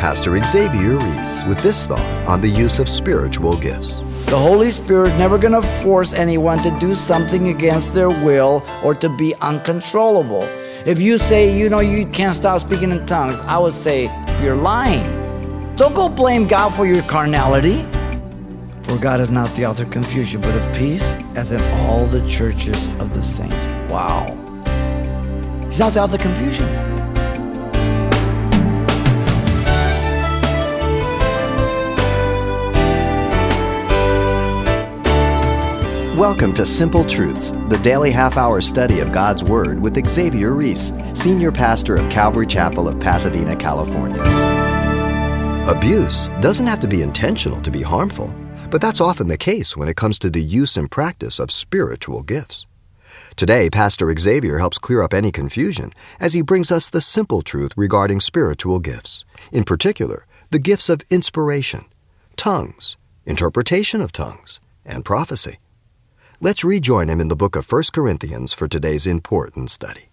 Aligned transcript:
Pastor 0.00 0.42
Xavier 0.42 0.96
Reese 0.96 1.44
with 1.44 1.58
this 1.58 1.84
thought 1.84 2.00
on 2.26 2.40
the 2.40 2.48
use 2.48 2.78
of 2.78 2.88
spiritual 2.88 3.58
gifts. 3.58 4.00
The 4.30 4.38
Holy 4.38 4.70
Spirit 4.70 5.12
is 5.12 5.18
never 5.18 5.36
going 5.36 5.52
to 5.52 5.60
force 5.60 6.14
anyone 6.14 6.58
to 6.60 6.70
do 6.80 6.94
something 6.94 7.48
against 7.48 7.92
their 7.92 8.08
will 8.08 8.64
or 8.82 8.94
to 8.94 9.14
be 9.18 9.34
uncontrollable. 9.42 10.44
If 10.86 11.02
you 11.02 11.18
say, 11.18 11.54
you 11.54 11.68
know, 11.68 11.80
you 11.80 12.06
can't 12.06 12.34
stop 12.34 12.62
speaking 12.62 12.92
in 12.92 13.04
tongues, 13.04 13.40
I 13.40 13.58
would 13.58 13.74
say, 13.74 14.04
you're 14.42 14.56
lying. 14.56 15.04
Don't 15.76 15.94
go 15.94 16.08
blame 16.08 16.48
God 16.48 16.70
for 16.70 16.86
your 16.86 17.02
carnality. 17.02 17.82
For 18.84 18.96
God 18.96 19.20
is 19.20 19.28
not 19.28 19.54
the 19.54 19.66
author 19.66 19.82
of 19.82 19.90
confusion, 19.90 20.40
but 20.40 20.54
of 20.54 20.74
peace, 20.74 21.14
as 21.36 21.52
in 21.52 21.60
all 21.80 22.06
the 22.06 22.26
churches 22.26 22.86
of 23.00 23.12
the 23.12 23.22
saints. 23.22 23.66
Wow. 23.90 24.28
He's 25.66 25.78
not 25.78 25.92
the 25.92 26.00
author 26.00 26.16
of 26.16 26.22
confusion. 26.22 26.99
Welcome 36.16 36.52
to 36.54 36.66
Simple 36.66 37.04
Truths, 37.04 37.52
the 37.68 37.78
daily 37.84 38.10
half 38.10 38.36
hour 38.36 38.60
study 38.60 38.98
of 38.98 39.12
God's 39.12 39.44
Word 39.44 39.80
with 39.80 40.08
Xavier 40.08 40.54
Reese, 40.54 40.92
Senior 41.14 41.52
Pastor 41.52 41.96
of 41.96 42.10
Calvary 42.10 42.48
Chapel 42.48 42.88
of 42.88 42.98
Pasadena, 42.98 43.54
California. 43.54 44.20
Abuse 45.70 46.26
doesn't 46.40 46.66
have 46.66 46.80
to 46.80 46.88
be 46.88 47.02
intentional 47.02 47.60
to 47.62 47.70
be 47.70 47.82
harmful. 47.82 48.34
But 48.70 48.80
that's 48.80 49.00
often 49.00 49.28
the 49.28 49.38
case 49.38 49.76
when 49.76 49.88
it 49.88 49.96
comes 49.96 50.18
to 50.18 50.30
the 50.30 50.42
use 50.42 50.76
and 50.76 50.90
practice 50.90 51.38
of 51.38 51.52
spiritual 51.52 52.22
gifts. 52.22 52.66
Today, 53.36 53.70
Pastor 53.70 54.12
Xavier 54.18 54.58
helps 54.58 54.78
clear 54.78 55.02
up 55.02 55.14
any 55.14 55.30
confusion 55.30 55.92
as 56.18 56.34
he 56.34 56.42
brings 56.42 56.72
us 56.72 56.90
the 56.90 57.00
simple 57.00 57.40
truth 57.40 57.70
regarding 57.76 58.18
spiritual 58.18 58.80
gifts, 58.80 59.24
in 59.52 59.62
particular, 59.62 60.26
the 60.50 60.58
gifts 60.58 60.88
of 60.88 61.02
inspiration, 61.08 61.84
tongues, 62.36 62.96
interpretation 63.26 64.00
of 64.00 64.10
tongues, 64.10 64.60
and 64.84 65.04
prophecy. 65.04 65.58
Let's 66.42 66.64
rejoin 66.64 67.10
him 67.10 67.20
in 67.20 67.28
the 67.28 67.36
book 67.36 67.54
of 67.54 67.70
1 67.70 67.82
Corinthians 67.92 68.54
for 68.54 68.66
today's 68.66 69.06
important 69.06 69.70
study. 69.70 70.08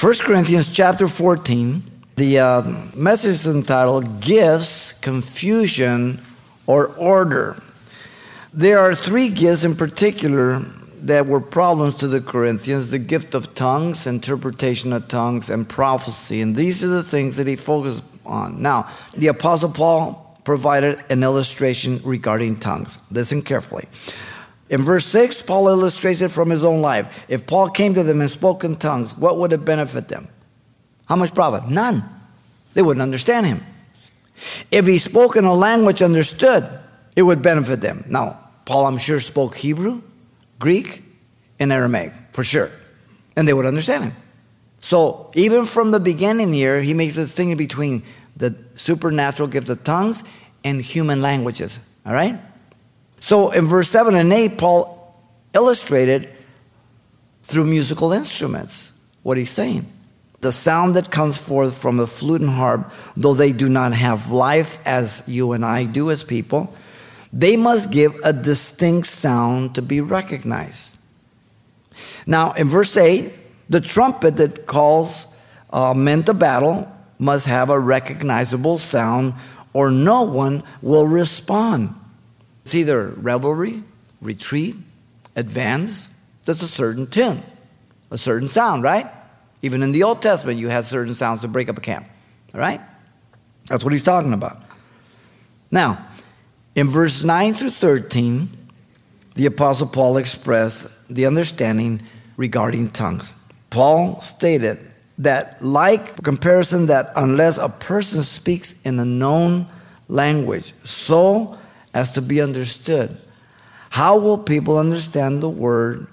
1 0.00 0.14
Corinthians 0.22 0.68
chapter 0.68 1.06
14, 1.06 1.80
the 2.16 2.40
uh, 2.40 2.62
message 2.96 3.30
is 3.30 3.46
entitled 3.46 4.20
Gifts, 4.20 4.94
Confusion, 4.94 6.20
or 6.66 6.88
order. 6.96 7.56
There 8.52 8.80
are 8.80 8.96
three 8.96 9.28
gifts 9.28 9.62
in 9.62 9.76
particular 9.76 10.58
that 11.02 11.26
were 11.26 11.40
problems 11.40 11.94
to 11.98 12.08
the 12.08 12.20
Corinthians 12.20 12.90
the 12.90 12.98
gift 12.98 13.36
of 13.36 13.54
tongues, 13.54 14.08
interpretation 14.08 14.92
of 14.92 15.06
tongues, 15.06 15.48
and 15.48 15.68
prophecy. 15.68 16.40
And 16.40 16.56
these 16.56 16.82
are 16.82 16.88
the 16.88 17.04
things 17.04 17.36
that 17.36 17.46
he 17.46 17.54
focused 17.54 18.02
on. 18.26 18.60
Now, 18.60 18.88
the 19.16 19.28
Apostle 19.28 19.70
Paul 19.70 20.36
provided 20.42 20.98
an 21.10 21.22
illustration 21.22 22.00
regarding 22.02 22.58
tongues. 22.58 22.98
Listen 23.12 23.40
carefully. 23.40 23.86
In 24.70 24.82
verse 24.82 25.06
6, 25.06 25.42
Paul 25.42 25.68
illustrates 25.68 26.20
it 26.20 26.30
from 26.30 26.50
his 26.50 26.62
own 26.62 26.82
life. 26.82 27.24
If 27.28 27.46
Paul 27.46 27.70
came 27.70 27.94
to 27.94 28.02
them 28.02 28.20
and 28.20 28.30
spoke 28.30 28.64
in 28.64 28.76
tongues, 28.76 29.16
what 29.16 29.38
would 29.38 29.52
it 29.52 29.64
benefit 29.64 30.08
them? 30.08 30.28
How 31.06 31.16
much 31.16 31.34
profit? 31.34 31.70
None. 31.70 32.02
They 32.74 32.82
wouldn't 32.82 33.02
understand 33.02 33.46
him. 33.46 33.60
If 34.70 34.86
he 34.86 34.98
spoke 34.98 35.36
in 35.36 35.44
a 35.44 35.54
language 35.54 36.02
understood, 36.02 36.68
it 37.16 37.22
would 37.22 37.42
benefit 37.42 37.80
them. 37.80 38.04
Now, 38.08 38.38
Paul, 38.66 38.86
I'm 38.86 38.98
sure, 38.98 39.20
spoke 39.20 39.56
Hebrew, 39.56 40.02
Greek, 40.58 41.02
and 41.58 41.72
Aramaic, 41.72 42.12
for 42.32 42.44
sure. 42.44 42.70
And 43.36 43.48
they 43.48 43.54
would 43.54 43.66
understand 43.66 44.04
him. 44.04 44.12
So, 44.80 45.30
even 45.34 45.64
from 45.64 45.90
the 45.90 45.98
beginning 45.98 46.52
here, 46.52 46.82
he 46.82 46.94
makes 46.94 47.16
a 47.16 47.22
distinction 47.22 47.56
between 47.56 48.02
the 48.36 48.54
supernatural 48.74 49.48
gift 49.48 49.68
of 49.70 49.82
tongues 49.82 50.22
and 50.62 50.80
human 50.80 51.20
languages. 51.20 51.78
All 52.06 52.12
right? 52.12 52.38
So, 53.20 53.50
in 53.50 53.66
verse 53.66 53.88
7 53.90 54.14
and 54.14 54.32
8, 54.32 54.58
Paul 54.58 54.94
illustrated 55.54 56.28
through 57.42 57.64
musical 57.64 58.12
instruments 58.12 58.92
what 59.22 59.36
he's 59.38 59.50
saying 59.50 59.86
the 60.40 60.52
sound 60.52 60.94
that 60.94 61.10
comes 61.10 61.36
forth 61.36 61.80
from 61.80 61.98
a 61.98 62.06
flute 62.06 62.40
and 62.40 62.50
harp, 62.50 62.92
though 63.16 63.34
they 63.34 63.52
do 63.52 63.68
not 63.68 63.92
have 63.92 64.30
life 64.30 64.78
as 64.86 65.22
you 65.26 65.52
and 65.52 65.64
I 65.64 65.84
do 65.84 66.10
as 66.10 66.22
people, 66.22 66.72
they 67.32 67.56
must 67.56 67.90
give 67.90 68.14
a 68.24 68.32
distinct 68.32 69.08
sound 69.08 69.74
to 69.74 69.82
be 69.82 70.00
recognized. 70.00 70.98
Now, 72.26 72.52
in 72.52 72.68
verse 72.68 72.96
8, 72.96 73.32
the 73.68 73.80
trumpet 73.80 74.36
that 74.36 74.66
calls 74.66 75.26
uh, 75.70 75.92
men 75.92 76.22
to 76.24 76.34
battle 76.34 76.90
must 77.18 77.46
have 77.46 77.68
a 77.68 77.78
recognizable 77.78 78.78
sound, 78.78 79.34
or 79.72 79.90
no 79.90 80.22
one 80.22 80.62
will 80.80 81.06
respond. 81.06 81.94
It's 82.68 82.74
either 82.74 83.14
reveille, 83.16 83.82
retreat, 84.20 84.76
advance. 85.34 86.22
That's 86.44 86.62
a 86.62 86.68
certain 86.68 87.06
tune, 87.06 87.42
a 88.10 88.18
certain 88.18 88.46
sound, 88.46 88.82
right? 88.82 89.06
Even 89.62 89.82
in 89.82 89.92
the 89.92 90.02
Old 90.02 90.20
Testament, 90.20 90.58
you 90.58 90.68
had 90.68 90.84
certain 90.84 91.14
sounds 91.14 91.40
to 91.40 91.48
break 91.48 91.70
up 91.70 91.78
a 91.78 91.80
camp. 91.80 92.06
All 92.52 92.60
right? 92.60 92.82
That's 93.68 93.84
what 93.84 93.94
he's 93.94 94.02
talking 94.02 94.34
about. 94.34 94.60
Now, 95.70 96.06
in 96.74 96.90
verse 96.90 97.24
9 97.24 97.54
through 97.54 97.70
13, 97.70 98.50
the 99.34 99.46
Apostle 99.46 99.86
Paul 99.86 100.18
expressed 100.18 101.08
the 101.08 101.24
understanding 101.24 102.02
regarding 102.36 102.90
tongues. 102.90 103.34
Paul 103.70 104.20
stated 104.20 104.92
that, 105.16 105.64
like 105.64 106.22
comparison, 106.22 106.88
that 106.88 107.12
unless 107.16 107.56
a 107.56 107.70
person 107.70 108.22
speaks 108.22 108.82
in 108.82 109.00
a 109.00 109.06
known 109.06 109.68
language 110.06 110.74
so 110.84 111.58
as 111.98 112.10
to 112.12 112.22
be 112.22 112.40
understood, 112.40 113.16
how 113.90 114.16
will 114.16 114.38
people 114.38 114.78
understand 114.78 115.42
the 115.42 115.48
word 115.48 116.06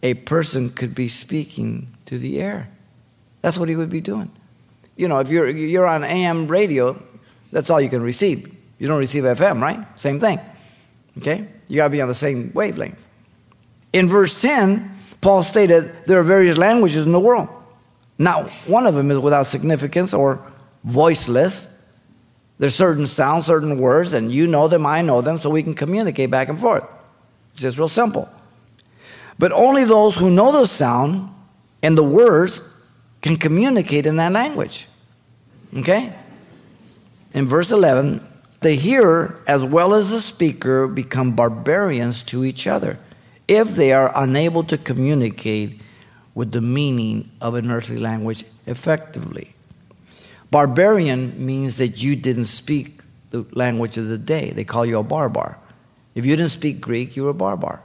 a 0.00 0.14
person 0.14 0.68
could 0.70 0.94
be 0.94 1.08
speaking 1.08 1.88
to 2.04 2.16
the 2.16 2.40
air? 2.40 2.70
That's 3.40 3.58
what 3.58 3.68
he 3.68 3.74
would 3.74 3.90
be 3.90 4.00
doing. 4.00 4.30
You 4.94 5.08
know, 5.08 5.18
if 5.18 5.28
you're, 5.28 5.48
you're 5.50 5.88
on 5.88 6.04
AM 6.04 6.46
radio, 6.46 6.96
that's 7.50 7.70
all 7.70 7.80
you 7.80 7.88
can 7.88 8.02
receive. 8.02 8.54
You 8.78 8.86
don't 8.86 9.00
receive 9.00 9.24
FM, 9.24 9.60
right? 9.60 9.84
Same 9.98 10.20
thing. 10.20 10.38
Okay? 11.18 11.48
You 11.66 11.74
got 11.74 11.88
to 11.88 11.90
be 11.90 12.00
on 12.00 12.06
the 12.06 12.14
same 12.14 12.52
wavelength. 12.54 13.04
In 13.92 14.08
verse 14.08 14.40
10, 14.40 14.96
Paul 15.20 15.42
stated 15.42 15.92
there 16.06 16.20
are 16.20 16.22
various 16.22 16.56
languages 16.56 17.04
in 17.04 17.10
the 17.10 17.18
world. 17.18 17.48
Not 18.16 18.48
one 18.68 18.86
of 18.86 18.94
them 18.94 19.10
is 19.10 19.18
without 19.18 19.46
significance 19.46 20.14
or 20.14 20.40
voiceless. 20.84 21.75
There's 22.58 22.74
certain 22.74 23.06
sounds, 23.06 23.46
certain 23.46 23.78
words, 23.78 24.14
and 24.14 24.32
you 24.32 24.46
know 24.46 24.68
them, 24.68 24.86
I 24.86 25.02
know 25.02 25.20
them, 25.20 25.38
so 25.38 25.50
we 25.50 25.62
can 25.62 25.74
communicate 25.74 26.30
back 26.30 26.48
and 26.48 26.58
forth. 26.58 26.84
It's 27.52 27.60
just 27.60 27.78
real 27.78 27.88
simple. 27.88 28.28
But 29.38 29.52
only 29.52 29.84
those 29.84 30.16
who 30.16 30.30
know 30.30 30.52
the 30.52 30.66
sound 30.66 31.30
and 31.82 31.96
the 31.96 32.02
words 32.02 32.60
can 33.20 33.36
communicate 33.36 34.06
in 34.06 34.16
that 34.16 34.32
language. 34.32 34.86
Okay? 35.76 36.12
In 37.34 37.46
verse 37.46 37.70
11, 37.70 38.26
the 38.60 38.72
hearer 38.72 39.38
as 39.46 39.62
well 39.62 39.92
as 39.92 40.10
the 40.10 40.20
speaker 40.20 40.86
become 40.86 41.32
barbarians 41.32 42.22
to 42.24 42.44
each 42.44 42.66
other 42.66 42.98
if 43.48 43.70
they 43.70 43.92
are 43.92 44.12
unable 44.14 44.64
to 44.64 44.78
communicate 44.78 45.80
with 46.34 46.52
the 46.52 46.60
meaning 46.60 47.30
of 47.40 47.54
an 47.54 47.70
earthly 47.70 47.98
language 47.98 48.44
effectively. 48.66 49.55
Barbarian 50.50 51.44
means 51.44 51.78
that 51.78 52.02
you 52.02 52.16
didn't 52.16 52.44
speak 52.46 53.02
the 53.30 53.46
language 53.52 53.96
of 53.96 54.06
the 54.08 54.18
day. 54.18 54.50
They 54.50 54.64
call 54.64 54.86
you 54.86 54.98
a 54.98 55.02
barbar. 55.02 55.58
If 56.14 56.24
you 56.24 56.36
didn't 56.36 56.52
speak 56.52 56.80
Greek, 56.80 57.16
you 57.16 57.24
were 57.24 57.30
a 57.30 57.34
barbar. 57.34 57.82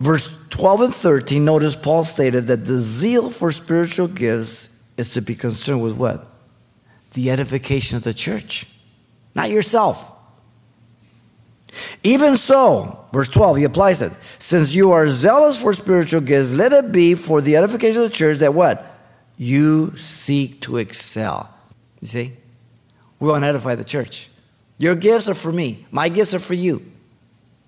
Verse 0.00 0.36
12 0.50 0.80
and 0.80 0.94
13, 0.94 1.44
notice 1.44 1.76
Paul 1.76 2.04
stated 2.04 2.48
that 2.48 2.64
the 2.64 2.78
zeal 2.78 3.30
for 3.30 3.52
spiritual 3.52 4.08
gifts 4.08 4.82
is 4.96 5.12
to 5.14 5.22
be 5.22 5.34
concerned 5.34 5.82
with 5.82 5.96
what? 5.96 6.26
The 7.14 7.30
edification 7.30 7.96
of 7.96 8.04
the 8.04 8.12
church, 8.12 8.66
not 9.34 9.50
yourself. 9.50 10.12
Even 12.02 12.36
so, 12.36 13.06
verse 13.12 13.28
12, 13.28 13.58
he 13.58 13.64
applies 13.64 14.02
it. 14.02 14.12
Since 14.38 14.74
you 14.74 14.90
are 14.90 15.08
zealous 15.08 15.60
for 15.60 15.72
spiritual 15.72 16.20
gifts, 16.20 16.52
let 16.52 16.72
it 16.72 16.92
be 16.92 17.14
for 17.14 17.40
the 17.40 17.56
edification 17.56 18.02
of 18.02 18.10
the 18.10 18.14
church 18.14 18.38
that 18.38 18.52
what? 18.52 18.91
You 19.36 19.96
seek 19.96 20.60
to 20.62 20.76
excel. 20.76 21.52
You 22.00 22.08
see? 22.08 22.32
We 23.18 23.28
want 23.28 23.44
to 23.44 23.48
edify 23.48 23.74
the 23.74 23.84
church. 23.84 24.28
Your 24.78 24.94
gifts 24.94 25.28
are 25.28 25.34
for 25.34 25.52
me, 25.52 25.86
my 25.90 26.08
gifts 26.08 26.34
are 26.34 26.40
for 26.40 26.54
you. 26.54 26.82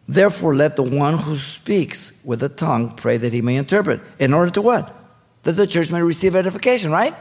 Therefore, 0.07 0.55
let 0.55 0.77
the 0.77 0.83
one 0.83 1.17
who 1.17 1.37
speaks 1.37 2.21
with 2.25 2.43
a 2.43 2.49
tongue 2.49 2.91
pray 2.91 3.17
that 3.17 3.33
he 3.33 3.41
may 3.41 3.57
interpret. 3.57 4.01
In 4.19 4.35
order 4.35 4.51
to 4.53 4.63
what? 4.63 4.95
That 5.45 5.53
the 5.53 5.67
church 5.67 5.91
may 5.91 6.03
receive 6.03 6.37
edification, 6.37 6.91
right? 6.91 7.15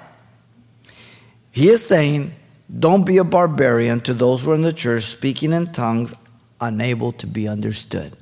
He 1.52 1.70
is 1.70 1.86
saying, 1.86 2.34
don't 2.80 3.06
be 3.06 3.18
a 3.18 3.24
barbarian 3.24 4.00
to 4.02 4.14
those 4.14 4.44
who 4.44 4.52
are 4.52 4.56
in 4.56 4.64
the 4.64 4.74
church 4.74 5.04
speaking 5.04 5.54
in 5.54 5.72
tongues 5.72 6.14
unable 6.60 7.12
to 7.14 7.28
be 7.28 7.48
understood. 7.48 8.18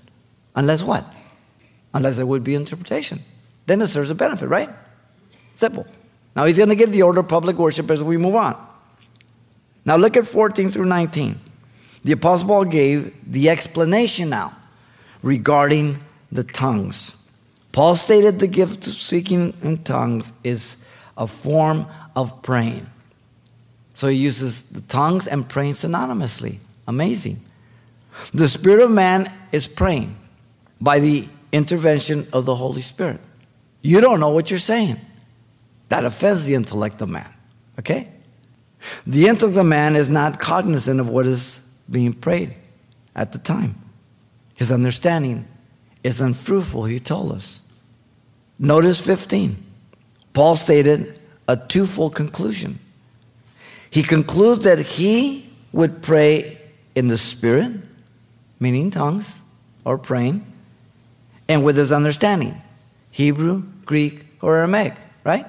Unless 0.55 0.83
what? 0.83 1.05
Unless 1.93 2.17
there 2.17 2.25
would 2.25 2.43
be 2.43 2.55
interpretation. 2.55 3.19
Then 3.65 3.81
it 3.81 3.87
serves 3.87 4.09
a 4.09 4.15
benefit, 4.15 4.47
right? 4.47 4.69
Simple. 5.55 5.85
Now 6.35 6.45
he's 6.45 6.57
going 6.57 6.69
to 6.69 6.75
give 6.75 6.91
the 6.91 7.03
order 7.03 7.19
of 7.19 7.27
public 7.27 7.57
worship 7.57 7.89
as 7.89 8.01
we 8.01 8.17
move 8.17 8.35
on. 8.35 8.55
Now 9.85 9.95
look 9.95 10.15
at 10.15 10.25
14 10.25 10.71
through 10.71 10.85
19. 10.85 11.39
The 12.03 12.13
Apostle 12.13 12.47
Paul 12.47 12.65
gave 12.65 13.13
the 13.29 13.49
explanation 13.49 14.29
now 14.29 14.55
regarding 15.21 15.99
the 16.31 16.43
tongues. 16.43 17.17
Paul 17.71 17.95
stated 17.95 18.39
the 18.39 18.47
gift 18.47 18.87
of 18.87 18.93
speaking 18.93 19.53
in 19.61 19.83
tongues 19.83 20.33
is 20.43 20.77
a 21.17 21.27
form 21.27 21.87
of 22.15 22.41
praying. 22.41 22.87
So 23.93 24.07
he 24.07 24.17
uses 24.17 24.63
the 24.63 24.81
tongues 24.81 25.27
and 25.27 25.47
praying 25.47 25.73
synonymously. 25.73 26.57
Amazing. 26.87 27.37
The 28.33 28.47
spirit 28.47 28.83
of 28.83 28.91
man 28.91 29.31
is 29.51 29.67
praying 29.67 30.15
by 30.79 30.99
the 30.99 31.27
intervention 31.51 32.27
of 32.33 32.45
the 32.45 32.55
Holy 32.55 32.81
Spirit. 32.81 33.19
You 33.81 34.01
don't 34.01 34.19
know 34.19 34.29
what 34.29 34.49
you're 34.49 34.59
saying. 34.59 34.97
That 35.91 36.05
offends 36.05 36.45
the 36.45 36.55
intellect 36.55 37.01
of 37.01 37.09
man. 37.09 37.29
Okay? 37.77 38.07
The 39.05 39.27
intellect 39.27 39.57
of 39.57 39.65
man 39.65 39.97
is 39.97 40.09
not 40.09 40.39
cognizant 40.39 41.01
of 41.01 41.09
what 41.09 41.27
is 41.27 41.59
being 41.89 42.13
prayed 42.13 42.55
at 43.13 43.33
the 43.33 43.37
time. 43.37 43.75
His 44.55 44.71
understanding 44.71 45.45
is 46.01 46.21
unfruitful, 46.21 46.85
he 46.85 47.01
told 47.01 47.33
us. 47.33 47.69
Notice 48.57 49.01
15. 49.01 49.57
Paul 50.31 50.55
stated 50.55 51.19
a 51.49 51.57
twofold 51.57 52.15
conclusion. 52.15 52.79
He 53.89 54.01
concludes 54.01 54.63
that 54.63 54.79
he 54.79 55.49
would 55.73 56.01
pray 56.01 56.57
in 56.95 57.09
the 57.09 57.17
Spirit, 57.17 57.73
meaning 58.61 58.91
tongues 58.91 59.41
or 59.83 59.97
praying, 59.97 60.45
and 61.49 61.65
with 61.65 61.75
his 61.75 61.91
understanding 61.91 62.61
Hebrew, 63.11 63.63
Greek, 63.83 64.25
or 64.41 64.55
Aramaic, 64.55 64.93
right? 65.25 65.45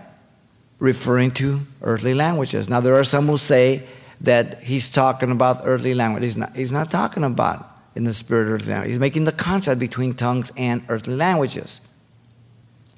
Referring 0.83 1.31
to 1.31 1.61
earthly 1.83 2.13
languages. 2.13 2.69
Now, 2.69 2.81
there 2.81 2.97
are 2.97 3.05
some 3.05 3.29
who 3.29 3.39
say 3.39 3.85
that 4.21 4.65
he's 4.65 4.91
talking 4.91 5.31
about 5.31 5.61
earthly 5.63 5.95
language. 5.95 6.25
He's 6.25 6.37
not, 6.37 6.57
he's 6.57 6.73
not 6.73 6.91
talking 6.91 7.23
about 7.23 7.69
in 7.95 8.03
the 8.03 8.13
spirit 8.13 8.51
earthly 8.51 8.73
language. 8.73 8.91
He's 8.91 8.99
making 8.99 9.23
the 9.23 9.31
contrast 9.31 9.79
between 9.79 10.15
tongues 10.15 10.51
and 10.57 10.83
earthly 10.89 11.15
languages. 11.15 11.81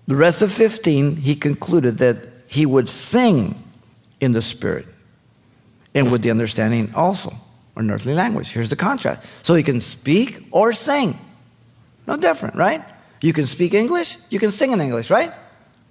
The 0.06 0.16
rest 0.16 0.40
of 0.40 0.50
15, 0.50 1.16
he 1.16 1.34
concluded 1.34 1.98
that 1.98 2.16
he 2.46 2.64
would 2.64 2.88
sing 2.88 3.62
in 4.18 4.32
the 4.32 4.40
spirit 4.40 4.86
and 5.94 6.10
with 6.10 6.22
the 6.22 6.30
understanding 6.30 6.90
also 6.94 7.36
an 7.76 7.90
earthly 7.90 8.14
language. 8.14 8.48
Here's 8.48 8.70
the 8.70 8.76
contrast. 8.76 9.20
So 9.42 9.54
he 9.54 9.62
can 9.62 9.82
speak 9.82 10.46
or 10.52 10.72
sing. 10.72 11.18
No 12.06 12.16
different, 12.16 12.54
right? 12.54 12.82
You 13.20 13.34
can 13.34 13.44
speak 13.44 13.74
English, 13.74 14.16
you 14.30 14.38
can 14.38 14.50
sing 14.50 14.72
in 14.72 14.80
English, 14.80 15.10
right? 15.10 15.34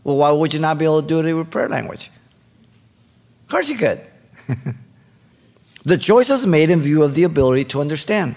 Well, 0.04 0.18
why 0.18 0.32
would 0.32 0.54
you 0.54 0.60
not 0.60 0.78
be 0.78 0.86
able 0.86 1.02
to 1.02 1.08
do 1.08 1.20
it 1.20 1.34
with 1.34 1.50
prayer 1.50 1.70
language? 1.70 2.10
Of 3.44 3.50
course 3.50 3.70
you 3.70 3.78
could. 3.78 4.02
the 5.84 5.98
choice 5.98 6.30
is 6.30 6.46
made 6.46 6.70
in 6.70 6.80
view 6.80 7.04
of 7.04 7.16
the 7.16 7.24
ability 7.24 7.66
to 7.66 7.82
understand, 7.82 8.36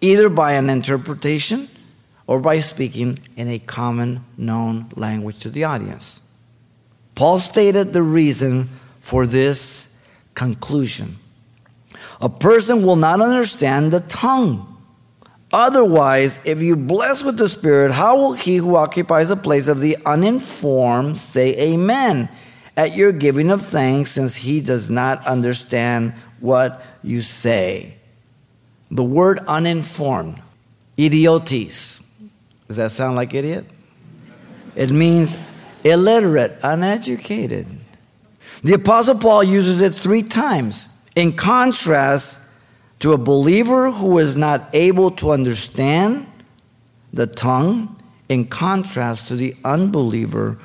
either 0.00 0.28
by 0.28 0.52
an 0.52 0.70
interpretation 0.70 1.68
or 2.26 2.40
by 2.40 2.60
speaking 2.60 3.18
in 3.36 3.48
a 3.48 3.58
common 3.58 4.24
known 4.36 4.86
language 4.94 5.40
to 5.40 5.50
the 5.50 5.64
audience. 5.64 6.28
Paul 7.14 7.40
stated 7.40 7.92
the 7.92 8.02
reason 8.02 8.68
for 9.00 9.26
this 9.26 9.92
conclusion. 10.34 11.16
A 12.20 12.28
person 12.28 12.82
will 12.82 12.96
not 12.96 13.20
understand 13.20 13.92
the 13.92 14.00
tongue. 14.00 14.67
Otherwise, 15.52 16.44
if 16.44 16.62
you 16.62 16.76
bless 16.76 17.22
with 17.24 17.38
the 17.38 17.48
Spirit, 17.48 17.92
how 17.92 18.16
will 18.16 18.32
he 18.32 18.56
who 18.56 18.76
occupies 18.76 19.28
the 19.28 19.36
place 19.36 19.68
of 19.68 19.80
the 19.80 19.96
uninformed 20.04 21.16
say 21.16 21.72
amen 21.72 22.28
at 22.76 22.94
your 22.94 23.12
giving 23.12 23.50
of 23.50 23.62
thanks, 23.62 24.10
since 24.10 24.36
he 24.36 24.60
does 24.60 24.90
not 24.90 25.26
understand 25.26 26.12
what 26.40 26.82
you 27.02 27.22
say? 27.22 27.96
The 28.90 29.04
word 29.04 29.40
uninformed, 29.46 30.40
idiotes, 30.96 32.08
does 32.68 32.76
that 32.76 32.92
sound 32.92 33.16
like 33.16 33.32
idiot? 33.32 33.64
It 34.76 34.90
means 34.90 35.38
illiterate, 35.82 36.58
uneducated. 36.62 37.66
The 38.62 38.74
Apostle 38.74 39.18
Paul 39.18 39.42
uses 39.42 39.80
it 39.80 39.94
three 39.94 40.22
times 40.22 41.02
in 41.16 41.32
contrast 41.32 42.47
to 43.00 43.12
a 43.12 43.18
believer 43.18 43.90
who 43.90 44.18
is 44.18 44.36
not 44.36 44.68
able 44.72 45.10
to 45.12 45.30
understand 45.30 46.26
the 47.12 47.26
tongue, 47.26 47.94
in 48.28 48.44
contrast 48.44 49.28
to 49.28 49.36
the 49.36 49.54
unbeliever 49.64 50.58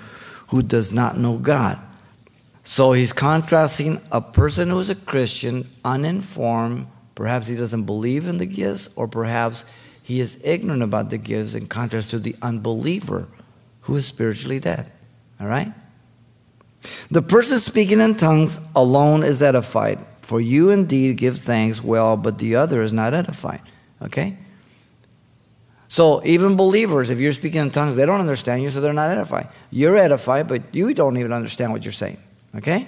who 0.50 0.62
does 0.62 0.92
not 0.92 1.18
know 1.18 1.38
God. 1.38 1.80
So 2.64 2.92
he's 2.92 3.14
contrasting 3.14 4.00
a 4.12 4.22
person 4.22 4.70
who 4.70 4.80
is 4.80 4.90
a 4.90 4.96
Christian, 4.96 5.68
uninformed, 5.84 6.88
perhaps 7.16 7.48
he 7.48 7.56
doesn't 7.56 7.84
believe 7.84 8.28
in 8.28 8.38
the 8.38 8.46
gifts, 8.46 8.90
or 8.96 9.08
perhaps 9.08 9.66
he 10.02 10.20
is 10.20 10.40
ignorant 10.44 10.84
about 10.84 11.10
the 11.10 11.18
gifts 11.18 11.56
in 11.56 11.68
contrast 11.68 12.12
to 12.12 12.20
the 12.20 12.36
unbeliever 12.42 13.28
who 13.82 13.96
is 13.96 14.06
spiritually 14.06 14.60
dead. 14.60 14.92
All 15.40 15.48
right? 15.48 15.74
The 17.10 17.22
person 17.22 17.60
speaking 17.60 18.00
in 18.00 18.16
tongues 18.16 18.60
alone 18.76 19.24
is 19.24 19.42
edified. 19.42 20.00
For 20.24 20.42
you 20.42 20.72
indeed 20.72 21.18
give 21.18 21.38
thanks 21.38 21.84
well, 21.84 22.18
but 22.18 22.40
the 22.40 22.56
other 22.56 22.82
is 22.82 22.92
not 22.92 23.14
edified. 23.14 23.62
Okay? 24.02 24.38
So 25.88 26.26
even 26.26 26.56
believers, 26.56 27.12
if 27.12 27.20
you're 27.20 27.34
speaking 27.34 27.62
in 27.62 27.70
tongues, 27.70 27.96
they 27.96 28.06
don't 28.06 28.20
understand 28.20 28.64
you, 28.64 28.72
so 28.72 28.82
they're 28.82 28.94
not 28.94 29.12
edified. 29.12 29.50
You're 29.70 29.98
edified, 29.98 30.48
but 30.48 30.74
you 30.74 30.94
don't 30.96 31.18
even 31.18 31.32
understand 31.32 31.72
what 31.72 31.84
you're 31.84 31.92
saying. 31.92 32.18
Okay? 32.56 32.88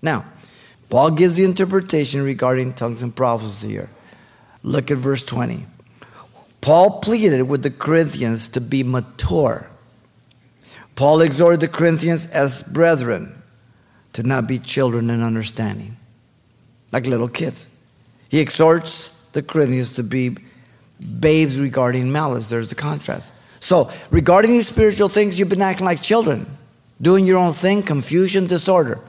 Now, 0.00 0.24
Paul 0.88 1.10
gives 1.10 1.36
the 1.36 1.44
interpretation 1.44 2.22
regarding 2.22 2.72
tongues 2.72 3.02
and 3.02 3.14
prophecy 3.14 3.68
here. 3.68 3.90
Look 4.62 4.90
at 4.90 4.98
verse 4.98 5.22
20. 5.22 5.66
Paul 6.60 7.00
pleaded 7.00 7.42
with 7.42 7.62
the 7.62 7.70
Corinthians 7.70 8.48
to 8.48 8.60
be 8.60 8.82
mature. 8.82 9.70
Paul 10.94 11.20
exhorted 11.22 11.60
the 11.60 11.68
Corinthians 11.68 12.26
as 12.26 12.62
brethren 12.62 13.42
to 14.12 14.22
not 14.22 14.46
be 14.46 14.58
children 14.58 15.10
in 15.10 15.22
understanding, 15.22 15.96
like 16.92 17.06
little 17.06 17.28
kids. 17.28 17.70
He 18.28 18.40
exhorts 18.40 19.08
the 19.32 19.42
Corinthians 19.42 19.90
to 19.92 20.02
be 20.02 20.36
babes 21.18 21.58
regarding 21.58 22.12
malice. 22.12 22.48
There's 22.48 22.68
the 22.68 22.74
contrast. 22.74 23.32
So, 23.60 23.90
regarding 24.10 24.52
these 24.52 24.68
spiritual 24.68 25.08
things, 25.08 25.38
you've 25.38 25.48
been 25.48 25.62
acting 25.62 25.84
like 25.84 26.02
children, 26.02 26.46
doing 27.00 27.26
your 27.26 27.38
own 27.38 27.52
thing, 27.52 27.82
confusion, 27.82 28.46
disorder. 28.46 29.00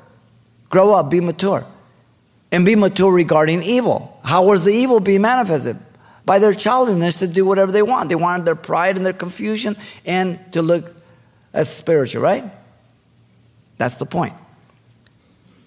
Grow 0.70 0.94
up, 0.94 1.10
be 1.10 1.22
mature. 1.22 1.66
And 2.52 2.66
be 2.66 2.76
mature 2.76 3.12
regarding 3.12 3.64
evil. 3.64 4.20
How 4.24 4.44
was 4.44 4.66
the 4.66 4.74
evil 4.74 5.00
being 5.00 5.22
manifested? 5.22 5.78
by 6.26 6.40
their 6.40 6.54
childishness 6.54 7.18
to 7.18 7.28
do 7.28 7.46
whatever 7.46 7.72
they 7.72 7.82
want. 7.82 8.10
They 8.10 8.16
wanted 8.16 8.46
their 8.46 8.56
pride 8.56 8.96
and 8.96 9.06
their 9.06 9.14
confusion 9.14 9.76
and 10.06 10.40
to 10.54 10.62
look 10.62 10.96
as 11.54 11.74
spiritual, 11.74 12.22
right? 12.22 12.44
That's 13.78 13.98
the 13.98 14.06
point. 14.06 14.34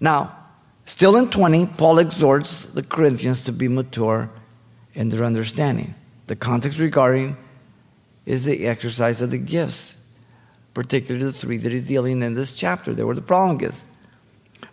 Now, 0.00 0.36
still 0.84 1.16
in 1.16 1.30
20, 1.30 1.66
Paul 1.66 1.98
exhorts 1.98 2.64
the 2.64 2.82
Corinthians 2.82 3.40
to 3.42 3.52
be 3.52 3.68
mature 3.68 4.30
in 4.94 5.08
their 5.08 5.24
understanding. 5.24 5.94
The 6.26 6.36
context 6.36 6.78
regarding 6.78 7.36
is 8.26 8.44
the 8.44 8.66
exercise 8.66 9.20
of 9.20 9.30
the 9.30 9.38
gifts, 9.38 10.08
particularly 10.72 11.26
the 11.26 11.32
three 11.32 11.58
that 11.58 11.72
he's 11.72 11.86
dealing 11.86 12.22
in 12.22 12.34
this 12.34 12.54
chapter. 12.54 12.94
They 12.94 13.04
were 13.04 13.14
the 13.14 13.22
problem 13.22 13.58
gifts. 13.58 13.84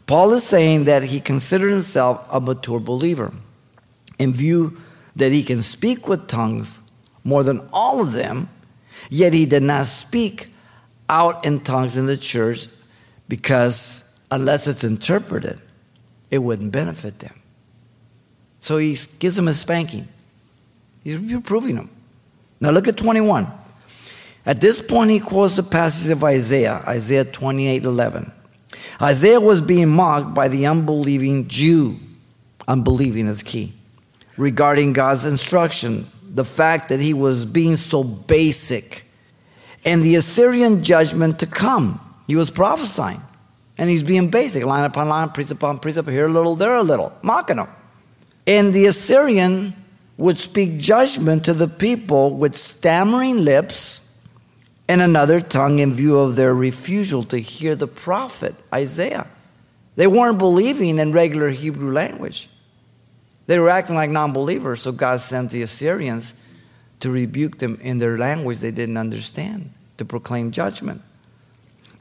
Paul 0.07 0.33
is 0.33 0.43
saying 0.43 0.85
that 0.85 1.03
he 1.03 1.19
considered 1.19 1.69
himself 1.69 2.25
a 2.31 2.39
mature 2.39 2.79
believer 2.79 3.33
in 4.19 4.33
view 4.33 4.79
that 5.15 5.31
he 5.31 5.43
can 5.43 5.61
speak 5.61 6.07
with 6.07 6.27
tongues 6.27 6.79
more 7.23 7.43
than 7.43 7.67
all 7.73 8.01
of 8.01 8.13
them, 8.13 8.49
yet 9.09 9.33
he 9.33 9.45
did 9.45 9.63
not 9.63 9.87
speak 9.87 10.47
out 11.09 11.45
in 11.45 11.59
tongues 11.59 11.97
in 11.97 12.05
the 12.05 12.17
church 12.17 12.67
because 13.27 14.19
unless 14.31 14.67
it's 14.67 14.83
interpreted, 14.83 15.59
it 16.31 16.39
wouldn't 16.39 16.71
benefit 16.71 17.19
them. 17.19 17.39
So 18.61 18.77
he 18.77 18.97
gives 19.19 19.35
them 19.35 19.47
a 19.47 19.53
spanking. 19.53 20.07
He's 21.03 21.17
reproving 21.17 21.75
them. 21.75 21.89
Now 22.59 22.71
look 22.71 22.87
at 22.87 22.97
21. 22.97 23.47
At 24.45 24.59
this 24.59 24.81
point, 24.81 25.11
he 25.11 25.19
quotes 25.19 25.55
the 25.55 25.63
passage 25.63 26.09
of 26.09 26.23
Isaiah, 26.23 26.81
Isaiah 26.87 27.25
28 27.25 27.85
11. 27.85 28.31
Isaiah 29.01 29.39
was 29.39 29.61
being 29.61 29.89
mocked 29.89 30.33
by 30.33 30.47
the 30.47 30.65
unbelieving 30.65 31.47
Jew. 31.47 31.97
Unbelieving 32.67 33.27
is 33.27 33.43
key 33.43 33.73
regarding 34.37 34.93
God's 34.93 35.25
instruction, 35.25 36.07
the 36.23 36.45
fact 36.45 36.89
that 36.89 36.99
he 36.99 37.13
was 37.13 37.45
being 37.45 37.75
so 37.75 38.03
basic, 38.03 39.03
and 39.85 40.01
the 40.01 40.15
Assyrian 40.15 40.83
judgment 40.83 41.39
to 41.39 41.45
come. 41.45 41.99
He 42.27 42.35
was 42.35 42.49
prophesying, 42.49 43.21
and 43.81 43.89
he's 43.89 44.03
being 44.03 44.29
basic, 44.29 44.63
line 44.63 44.83
upon 44.83 45.09
line, 45.09 45.29
precept 45.29 45.59
upon 45.59 45.79
precept, 45.79 46.07
here 46.07 46.27
a 46.27 46.29
little, 46.29 46.55
there 46.55 46.75
a 46.75 46.83
little, 46.83 47.11
mocking 47.23 47.55
them. 47.55 47.67
And 48.45 48.71
the 48.71 48.85
Assyrian 48.85 49.73
would 50.17 50.37
speak 50.37 50.77
judgment 50.77 51.45
to 51.45 51.53
the 51.53 51.67
people 51.67 52.37
with 52.37 52.55
stammering 52.55 53.43
lips 53.43 54.15
and 54.87 55.01
another 55.01 55.41
tongue 55.41 55.79
in 55.79 55.93
view 55.93 56.19
of 56.19 56.35
their 56.35 56.53
refusal 56.53 57.23
to 57.23 57.39
hear 57.39 57.73
the 57.73 57.87
prophet 57.87 58.53
Isaiah. 58.71 59.27
They 59.95 60.05
weren't 60.05 60.37
believing 60.37 60.99
in 60.99 61.11
regular 61.11 61.49
Hebrew 61.49 61.91
language. 61.91 62.49
They 63.47 63.57
were 63.57 63.69
acting 63.69 63.95
like 63.95 64.11
non 64.11 64.31
believers, 64.31 64.83
so 64.83 64.91
God 64.91 65.21
sent 65.21 65.49
the 65.49 65.63
Assyrians 65.63 66.35
to 66.99 67.09
rebuke 67.09 67.57
them 67.57 67.79
in 67.81 67.97
their 67.97 68.19
language 68.19 68.59
they 68.59 68.69
didn't 68.69 68.97
understand, 68.97 69.73
to 69.97 70.05
proclaim 70.05 70.51
judgment. 70.51 71.01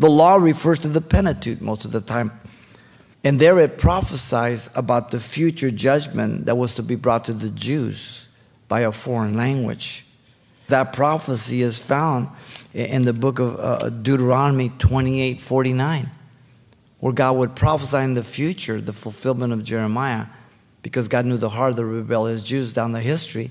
The 0.00 0.09
law 0.09 0.37
refers 0.37 0.78
to 0.78 0.88
the 0.88 1.02
Pentateuch 1.02 1.61
most 1.61 1.85
of 1.85 1.92
the 1.92 2.00
time. 2.00 2.33
And 3.23 3.38
there 3.38 3.59
it 3.59 3.76
prophesies 3.76 4.75
about 4.75 5.11
the 5.11 5.21
future 5.21 5.71
judgment 5.71 6.47
that 6.47 6.57
was 6.57 6.76
to 6.76 6.83
be 6.83 6.95
brought 6.95 7.26
to 7.26 7.35
the 7.35 7.50
Jews 7.50 8.26
by 8.66 8.80
a 8.80 8.92
foreign 8.92 9.37
language. 9.37 10.07
That 10.69 10.95
prophecy 10.95 11.61
is 11.61 11.78
found 11.78 12.28
in 12.73 13.02
the 13.02 13.12
book 13.12 13.40
of 13.40 13.61
uh, 13.61 13.90
Deuteronomy 13.90 14.71
28 14.78 15.38
49, 15.38 16.11
where 17.00 17.12
God 17.12 17.37
would 17.37 17.54
prophesy 17.54 17.99
in 17.99 18.14
the 18.14 18.25
future 18.25 18.80
the 18.80 18.95
fulfillment 18.95 19.52
of 19.52 19.62
Jeremiah 19.64 20.28
because 20.80 21.09
God 21.09 21.26
knew 21.26 21.37
the 21.37 21.50
heart 21.50 21.73
of 21.73 21.76
the 21.76 21.85
rebellious 21.85 22.42
Jews 22.42 22.73
down 22.73 22.92
the 22.92 23.00
history 23.02 23.50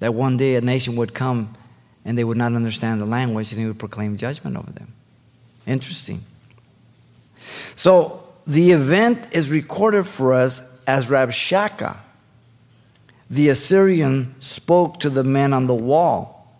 that 0.00 0.12
one 0.12 0.38
day 0.38 0.56
a 0.56 0.60
nation 0.60 0.96
would 0.96 1.14
come 1.14 1.54
and 2.04 2.18
they 2.18 2.24
would 2.24 2.36
not 2.36 2.54
understand 2.54 3.00
the 3.00 3.06
language 3.06 3.52
and 3.52 3.60
he 3.60 3.68
would 3.68 3.78
proclaim 3.78 4.16
judgment 4.16 4.56
over 4.56 4.72
them. 4.72 4.92
Interesting. 5.68 6.22
So 7.36 8.24
the 8.46 8.72
event 8.72 9.28
is 9.32 9.50
recorded 9.50 10.06
for 10.06 10.32
us 10.32 10.82
as 10.86 11.08
Rabshakeh, 11.08 11.98
the 13.28 13.50
Assyrian, 13.50 14.34
spoke 14.40 14.98
to 15.00 15.10
the 15.10 15.22
men 15.22 15.52
on 15.52 15.66
the 15.66 15.74
wall 15.74 16.58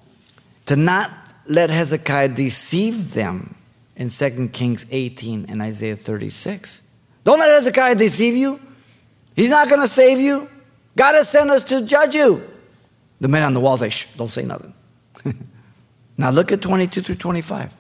to 0.67 0.77
not 0.77 1.11
let 1.47 1.71
Hezekiah 1.71 2.29
deceive 2.29 3.15
them 3.15 3.55
in 3.97 4.11
2 4.11 4.51
Kings 4.51 4.85
18 4.91 5.47
and 5.49 5.63
Isaiah 5.63 5.97
36. 5.97 6.83
Don't 7.25 7.39
let 7.39 7.51
Hezekiah 7.51 7.95
deceive 7.95 8.37
you. 8.37 8.61
He's 9.35 9.51
not 9.51 9.71
going 9.71 9.81
to 9.81 9.89
save 9.89 10.21
you. 10.21 10.49
God 10.95 11.15
has 11.15 11.31
sent 11.31 11.49
us 11.49 11.65
to 11.65 11.87
judge 11.87 12.15
you. 12.15 12.43
The 13.21 13.29
men 13.29 13.43
on 13.43 13.55
the 13.55 13.61
wall 13.61 13.79
say, 13.79 13.89
shh, 13.89 14.15
don't 14.15 14.29
say 14.29 14.45
nothing. 14.45 14.75
now 16.19 16.31
look 16.31 16.53
at 16.53 16.61
22 16.61 17.01
through 17.01 17.15
25. 17.15 17.78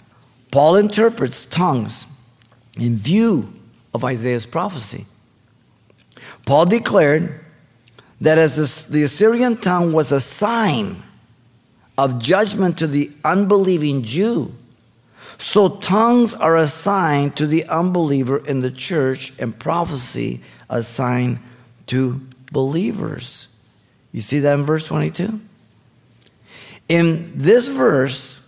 Paul 0.50 0.76
interprets 0.76 1.46
tongues 1.46 2.06
in 2.78 2.96
view 2.96 3.52
of 3.92 4.04
Isaiah's 4.04 4.46
prophecy. 4.46 5.06
Paul 6.46 6.66
declared 6.66 7.40
that 8.20 8.38
as 8.38 8.86
the 8.86 9.02
Assyrian 9.02 9.56
tongue 9.56 9.92
was 9.92 10.12
a 10.12 10.20
sign 10.20 11.02
of 11.96 12.18
judgment 12.18 12.78
to 12.78 12.86
the 12.86 13.10
unbelieving 13.24 14.02
Jew, 14.02 14.54
so 15.36 15.68
tongues 15.68 16.34
are 16.34 16.56
a 16.56 16.66
sign 16.66 17.30
to 17.32 17.46
the 17.46 17.64
unbeliever 17.66 18.38
in 18.38 18.60
the 18.60 18.70
church 18.70 19.32
and 19.38 19.56
prophecy 19.56 20.40
a 20.68 20.82
sign 20.82 21.38
to 21.86 22.20
believers. 22.50 23.62
You 24.12 24.20
see 24.20 24.40
that 24.40 24.58
in 24.58 24.64
verse 24.64 24.84
22? 24.84 25.40
In 26.88 27.32
this 27.38 27.68
verse, 27.68 28.47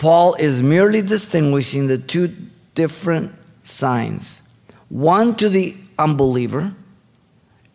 Paul 0.00 0.32
is 0.36 0.62
merely 0.62 1.02
distinguishing 1.02 1.86
the 1.86 1.98
two 1.98 2.34
different 2.74 3.32
signs 3.62 4.48
one 4.88 5.36
to 5.36 5.48
the 5.48 5.76
unbeliever 5.98 6.74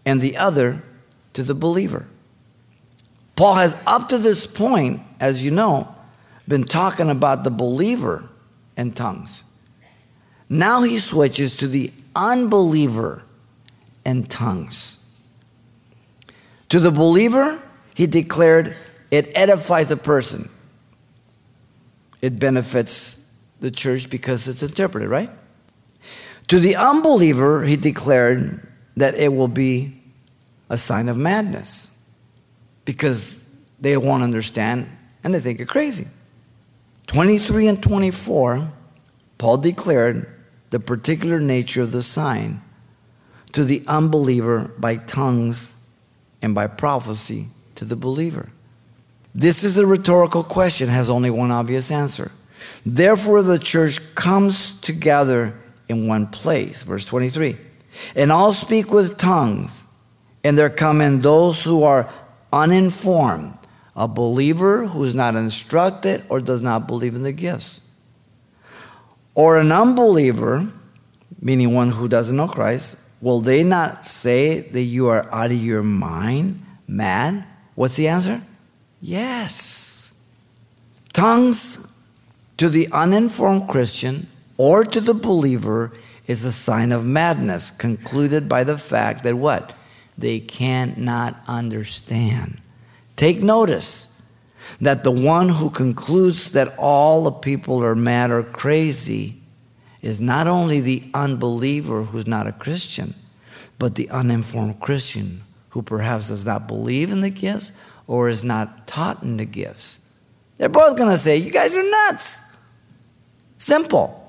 and 0.06 0.20
the 0.20 0.36
other 0.36 0.84
to 1.34 1.44
the 1.44 1.54
believer. 1.54 2.08
Paul 3.36 3.56
has, 3.56 3.82
up 3.86 4.10
to 4.10 4.18
this 4.18 4.48
point, 4.48 5.02
as 5.20 5.46
you 5.46 5.52
know, 5.52 5.94
been 6.48 6.64
talking 6.64 7.12
about 7.12 7.44
the 7.44 7.52
believer 7.52 8.28
and 8.76 8.96
tongues. 8.96 9.44
Now 10.50 10.82
he 10.82 10.98
switches 10.98 11.56
to 11.58 11.68
the 11.68 11.94
unbeliever 12.16 13.22
and 14.04 14.28
tongues. 14.30 15.00
To 16.70 16.80
the 16.80 16.92
believer, 16.92 17.62
he 17.94 18.08
declared, 18.08 18.76
it 19.12 19.32
edifies 19.36 19.92
a 19.92 19.98
person. 19.98 20.50
It 22.22 22.40
benefits 22.40 23.30
the 23.60 23.72
church 23.72 24.10
because 24.10 24.48
it's 24.48 24.64
interpreted, 24.64 25.10
right? 25.10 25.30
To 26.48 26.60
the 26.60 26.76
unbeliever, 26.76 27.64
he 27.64 27.76
declared 27.76 28.68
that 28.98 29.16
it 29.16 29.30
will 29.34 29.48
be 29.48 30.02
a 30.70 30.78
sign 30.78 31.10
of 31.10 31.18
madness 31.18 31.98
because 32.86 33.48
they 33.80 33.98
won't 33.98 34.24
understand 34.24 34.88
and 35.24 35.34
they 35.34 35.40
think 35.40 35.60
you're 35.60 35.68
crazy. 35.68 36.06
23 37.08 37.68
and 37.68 37.84
24, 37.84 38.72
Paul 39.38 39.58
declared 39.58 40.32
the 40.70 40.80
particular 40.80 41.40
nature 41.40 41.82
of 41.82 41.92
the 41.92 42.04
sign 42.04 42.62
to 43.52 43.64
the 43.64 43.84
unbeliever 43.88 44.74
by 44.78 44.98
tongues 44.98 45.76
and 46.42 46.54
by 46.54 46.68
prophecy 46.68 47.48
to 47.76 47.86
the 47.86 47.96
believer. 47.96 48.52
This 49.36 49.64
is 49.64 49.78
a 49.78 49.86
rhetorical 49.86 50.44
question, 50.44 50.88
has 50.88 51.10
only 51.10 51.30
one 51.30 51.52
obvious 51.52 51.92
answer. 51.92 52.32
Therefore, 52.86 53.44
the 53.44 53.60
church 53.60 54.00
comes 54.16 54.72
together 54.80 55.54
in 55.90 56.08
one 56.08 56.28
place. 56.28 56.84
Verse 56.84 57.04
23. 57.04 57.58
And 58.16 58.32
all 58.32 58.54
speak 58.54 58.92
with 58.92 59.18
tongues, 59.18 59.84
and 60.44 60.58
there 60.58 60.70
come 60.70 61.02
in 61.02 61.20
those 61.22 61.64
who 61.64 61.84
are 61.84 62.10
uninformed, 62.54 63.58
a 63.96 64.08
believer 64.08 64.88
who 64.88 65.04
is 65.04 65.14
not 65.14 65.36
instructed 65.36 66.24
or 66.30 66.40
does 66.40 66.62
not 66.62 66.88
believe 66.88 67.14
in 67.14 67.24
the 67.24 67.34
gifts, 67.34 67.82
or 69.36 69.58
an 69.58 69.72
unbeliever, 69.72 70.72
meaning 71.42 71.74
one 71.74 71.92
who 71.92 72.08
doesn't 72.08 72.38
know 72.38 72.48
Christ, 72.48 73.06
Will 73.26 73.40
they 73.40 73.64
not 73.64 74.06
say 74.06 74.60
that 74.60 74.82
you 74.84 75.08
are 75.08 75.28
out 75.34 75.50
of 75.50 75.58
your 75.58 75.82
mind, 75.82 76.64
mad? 76.88 77.44
What's 77.74 77.96
the 77.96 78.08
answer? 78.08 78.40
Yes. 79.06 80.16
Tongues 81.14 81.88
to 82.58 82.70
the 82.70 82.90
uninformed 82.92 83.70
Christian 83.70 84.26
or 84.58 84.84
to 84.84 85.00
the 85.00 85.14
believer 85.14 85.94
is 86.26 86.44
a 86.44 86.52
sign 86.52 86.92
of 86.92 87.06
madness, 87.06 87.70
concluded 87.70 88.50
by 88.50 88.64
the 88.64 88.80
fact 88.80 89.22
that 89.22 89.36
what? 89.36 89.76
They 90.18 90.40
cannot 90.40 91.40
understand. 91.48 92.60
Take 93.16 93.44
notice 93.44 94.20
that 94.82 95.04
the 95.04 95.12
one 95.12 95.50
who 95.50 95.70
concludes 95.70 96.50
that 96.54 96.76
all 96.80 97.26
the 97.26 97.32
people 97.32 97.84
are 97.84 97.94
mad 97.94 98.32
or 98.32 98.42
crazy 98.42 99.36
is 100.02 100.20
not 100.20 100.48
only 100.48 100.82
the 100.82 101.04
unbeliever 101.14 102.02
who's 102.02 102.26
not 102.26 102.48
a 102.48 102.52
Christian, 102.52 103.14
but 103.78 103.94
the 103.94 104.10
uninformed 104.10 104.80
Christian 104.80 105.44
who 105.70 105.84
perhaps 105.84 106.30
does 106.30 106.44
not 106.44 106.68
believe 106.68 107.12
in 107.12 107.22
the 107.22 107.30
gifts 107.30 107.72
or 108.08 108.30
is 108.30 108.44
not 108.44 108.88
taught 108.88 109.24
in 109.24 109.38
the 109.38 109.46
gifts. 109.46 110.08
They're 110.58 110.70
both 110.70 110.98
going 110.98 111.10
to 111.10 111.18
say, 111.18 111.38
You 111.38 111.52
guys 111.52 111.76
are 111.76 111.90
nuts. 111.90 112.42
Simple. 113.58 114.22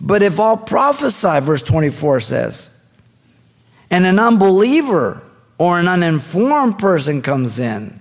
But 0.00 0.22
if 0.22 0.38
all 0.38 0.56
prophesy, 0.56 1.40
verse 1.40 1.62
24 1.62 2.20
says, 2.20 2.90
and 3.90 4.04
an 4.04 4.18
unbeliever 4.18 5.22
or 5.56 5.80
an 5.80 5.88
uninformed 5.88 6.78
person 6.78 7.22
comes 7.22 7.58
in, 7.58 7.98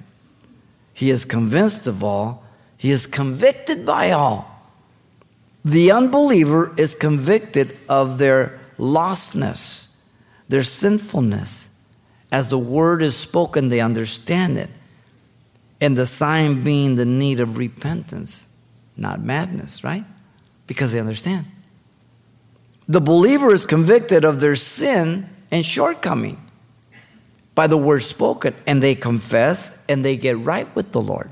he 0.94 1.10
is 1.10 1.24
convinced 1.24 1.88
of 1.88 2.04
all, 2.04 2.44
he 2.78 2.92
is 2.92 3.08
convicted 3.08 3.86
by 3.86 4.12
all 4.12 4.56
the 5.66 5.92
unbeliever 5.92 6.72
is 6.78 6.94
convicted 6.94 7.76
of 7.90 8.20
their 8.20 8.60
lostness, 8.78 9.96
their 10.48 10.62
sinfulness. 10.62 11.75
As 12.32 12.50
the 12.50 12.60
word 12.60 13.02
is 13.02 13.16
spoken, 13.16 13.70
they 13.70 13.80
understand 13.80 14.58
it. 14.58 14.70
And 15.80 15.96
the 15.96 16.06
sign 16.06 16.64
being 16.64 16.96
the 16.96 17.06
need 17.06 17.40
of 17.40 17.58
repentance, 17.58 18.54
not 18.98 19.22
madness, 19.22 19.84
right? 19.84 20.06
Because 20.68 20.92
they 20.92 21.00
understand. 21.00 21.46
The 22.88 23.02
believer 23.02 23.52
is 23.52 23.66
convicted 23.66 24.24
of 24.24 24.42
their 24.42 24.56
sin 24.56 25.30
and 25.52 25.66
shortcoming 25.66 26.42
by 27.56 27.68
the 27.68 27.78
word 27.78 28.04
spoken, 28.04 28.54
and 28.68 28.84
they 28.84 28.96
confess 28.96 29.84
and 29.88 30.04
they 30.04 30.18
get 30.18 30.38
right 30.38 30.74
with 30.76 30.92
the 30.92 31.02
Lord. 31.02 31.32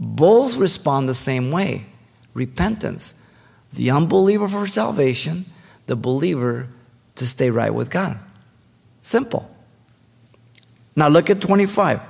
Both 0.00 0.56
respond 0.56 1.08
the 1.08 1.14
same 1.14 1.50
way 1.50 1.86
repentance. 2.34 3.22
The 3.72 3.90
unbeliever 3.90 4.46
for 4.46 4.66
salvation, 4.66 5.46
the 5.86 5.96
believer 5.96 6.68
to 7.14 7.26
stay 7.26 7.50
right 7.50 7.72
with 7.72 7.90
God. 7.90 8.18
Simple. 9.02 9.50
Now 10.96 11.08
look 11.08 11.30
at 11.30 11.40
25. 11.40 12.00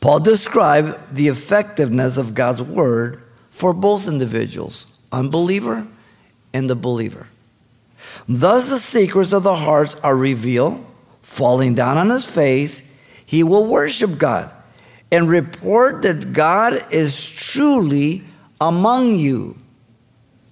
Paul 0.00 0.20
described 0.20 1.14
the 1.14 1.28
effectiveness 1.28 2.18
of 2.18 2.34
God's 2.34 2.62
word 2.62 3.22
for 3.50 3.72
both 3.72 4.06
individuals, 4.06 4.86
unbeliever 5.10 5.86
and 6.52 6.68
the 6.68 6.76
believer. 6.76 7.26
Thus, 8.28 8.68
the 8.68 8.78
secrets 8.78 9.32
of 9.32 9.42
the 9.42 9.56
hearts 9.56 9.94
are 10.02 10.16
revealed. 10.16 10.84
Falling 11.22 11.74
down 11.74 11.98
on 11.98 12.10
his 12.10 12.26
face, 12.26 12.82
he 13.24 13.42
will 13.42 13.64
worship 13.64 14.18
God 14.18 14.50
and 15.10 15.28
report 15.28 16.02
that 16.02 16.32
God 16.32 16.74
is 16.90 17.26
truly 17.28 18.22
among 18.60 19.18
you. 19.18 19.56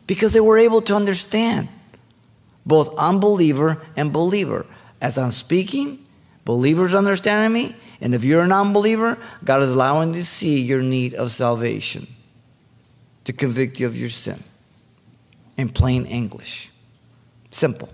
because 0.07 0.33
they 0.33 0.41
were 0.41 0.59
able 0.59 0.83
to 0.83 0.93
understand 0.93 1.69
both 2.67 2.93
unbeliever 2.99 3.81
and 3.97 4.13
believer. 4.13 4.67
As 5.01 5.17
I'm 5.17 5.31
speaking, 5.31 6.01
believers 6.45 6.95
understanding 6.95 7.53
me, 7.53 7.77
and 8.01 8.15
if 8.15 8.25
you're 8.25 8.43
a 8.43 8.49
non 8.49 8.73
believer, 8.73 9.19
God 9.45 9.63
is 9.63 9.75
allowing 9.75 10.15
you 10.15 10.21
to 10.21 10.25
see 10.25 10.61
your 10.61 10.83
need 10.83 11.15
of 11.15 11.31
salvation 11.31 12.07
to 13.25 13.33
convict 13.33 13.79
you 13.81 13.87
of 13.87 13.97
your 13.97 14.11
sin 14.11 14.43
in 15.57 15.69
plain 15.69 16.07
English. 16.07 16.71
Simple. 17.51 17.89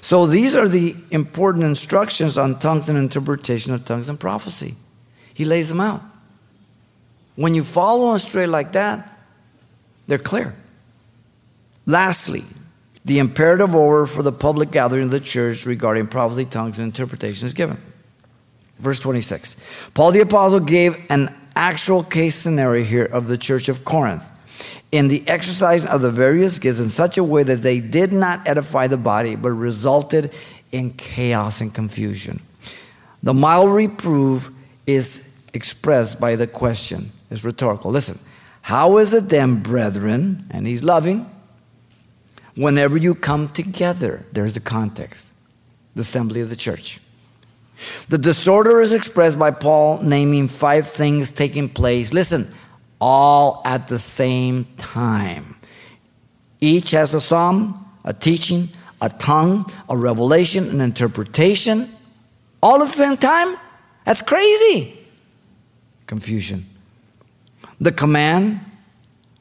So 0.00 0.26
these 0.26 0.54
are 0.54 0.68
the 0.68 0.96
important 1.10 1.64
instructions 1.64 2.36
on 2.36 2.58
tongues 2.58 2.88
and 2.88 2.98
interpretation 2.98 3.72
of 3.74 3.84
tongues 3.84 4.08
and 4.08 4.18
prophecy. 4.18 4.74
He 5.34 5.44
lays 5.44 5.68
them 5.68 5.80
out. 5.80 6.02
When 7.36 7.54
you 7.54 7.62
follow 7.62 8.10
them 8.10 8.18
straight 8.18 8.48
like 8.48 8.72
that, 8.72 9.08
they're 10.06 10.18
clear. 10.18 10.54
Lastly, 11.86 12.44
the 13.04 13.18
imperative 13.18 13.74
order 13.74 14.06
for 14.06 14.22
the 14.22 14.32
public 14.32 14.70
gathering 14.70 15.04
of 15.04 15.10
the 15.10 15.20
church 15.20 15.64
regarding 15.64 16.06
prophecy, 16.06 16.44
tongues, 16.44 16.78
and 16.78 16.86
interpretation 16.86 17.46
is 17.46 17.54
given. 17.54 17.80
Verse 18.78 18.98
26. 18.98 19.60
Paul 19.94 20.12
the 20.12 20.20
Apostle 20.20 20.60
gave 20.60 21.04
an 21.10 21.34
actual 21.56 22.02
case 22.02 22.36
scenario 22.36 22.84
here 22.84 23.04
of 23.04 23.28
the 23.28 23.38
church 23.38 23.68
of 23.68 23.84
Corinth 23.84 24.30
in 24.92 25.08
the 25.08 25.26
exercise 25.28 25.84
of 25.84 26.00
the 26.00 26.10
various 26.10 26.58
gifts 26.58 26.80
in 26.80 26.88
such 26.88 27.18
a 27.18 27.24
way 27.24 27.42
that 27.42 27.62
they 27.62 27.80
did 27.80 28.12
not 28.12 28.46
edify 28.46 28.86
the 28.86 28.96
body, 28.96 29.34
but 29.36 29.50
resulted 29.50 30.32
in 30.72 30.92
chaos 30.92 31.60
and 31.60 31.74
confusion. 31.74 32.40
The 33.22 33.34
mild 33.34 33.70
reproof 33.72 34.50
is 34.86 35.34
expressed 35.52 36.20
by 36.20 36.36
the 36.36 36.46
question. 36.46 37.10
It's 37.30 37.44
rhetorical. 37.44 37.90
Listen, 37.90 38.18
how 38.62 38.98
is 38.98 39.12
it 39.12 39.28
then, 39.28 39.62
brethren, 39.62 40.44
and 40.50 40.66
he's 40.66 40.84
loving, 40.84 41.28
whenever 42.58 42.98
you 42.98 43.14
come 43.14 43.48
together, 43.48 44.26
there's 44.32 44.56
a 44.56 44.60
context, 44.60 45.32
the 45.94 46.00
assembly 46.00 46.40
of 46.40 46.50
the 46.50 46.56
church. 46.56 47.00
The 48.08 48.18
disorder 48.18 48.80
is 48.80 48.92
expressed 48.92 49.38
by 49.38 49.52
Paul 49.52 50.02
naming 50.02 50.48
five 50.48 50.88
things 50.88 51.30
taking 51.30 51.68
place. 51.68 52.12
Listen, 52.12 52.52
all 53.00 53.62
at 53.64 53.86
the 53.86 53.98
same 54.00 54.66
time. 54.76 55.54
Each 56.60 56.90
has 56.90 57.14
a 57.14 57.20
psalm, 57.20 57.86
a 58.04 58.12
teaching, 58.12 58.68
a 59.00 59.08
tongue, 59.08 59.70
a 59.88 59.96
revelation, 59.96 60.68
an 60.70 60.80
interpretation, 60.80 61.88
all 62.60 62.82
at 62.82 62.86
the 62.90 62.96
same 62.96 63.16
time? 63.16 63.56
That's 64.04 64.20
crazy. 64.20 64.98
Confusion. 66.06 66.66
The 67.80 67.92
command 67.92 68.58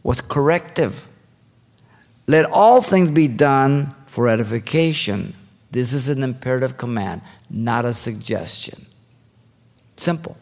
was 0.03 0.21
corrective. 0.21 1.06
Let 2.27 2.45
all 2.45 2.81
things 2.81 3.09
be 3.09 3.27
done 3.27 3.95
for 4.05 4.27
edification. 4.27 5.33
This 5.71 5.93
is 5.93 6.09
an 6.09 6.23
imperative 6.23 6.77
command, 6.77 7.21
not 7.49 7.85
a 7.85 7.93
suggestion. 7.93 8.85
Simple. 9.95 10.37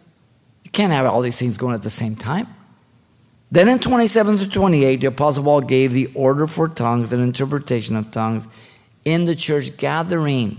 You 0.63 0.71
can't 0.71 0.91
have 0.91 1.05
all 1.05 1.21
these 1.21 1.39
things 1.39 1.57
going 1.57 1.75
at 1.75 1.83
the 1.83 1.89
same 1.89 2.15
time. 2.15 2.47
Then 3.51 3.69
in 3.69 3.79
27 3.79 4.39
to 4.39 4.49
28, 4.49 4.97
the 4.97 5.07
Apostle 5.07 5.43
Paul 5.43 5.61
gave 5.61 5.93
the 5.93 6.09
order 6.15 6.47
for 6.47 6.67
tongues 6.67 7.13
and 7.13 7.21
interpretation 7.21 7.95
of 7.95 8.11
tongues 8.11 8.47
in 9.05 9.25
the 9.25 9.35
church 9.35 9.77
gathering. 9.77 10.57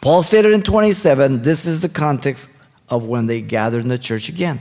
Paul 0.00 0.22
stated 0.22 0.52
in 0.52 0.62
27 0.62 1.42
this 1.42 1.64
is 1.64 1.80
the 1.80 1.88
context 1.88 2.50
of 2.88 3.06
when 3.06 3.26
they 3.26 3.40
gathered 3.40 3.82
in 3.82 3.88
the 3.88 3.98
church 3.98 4.28
again. 4.28 4.60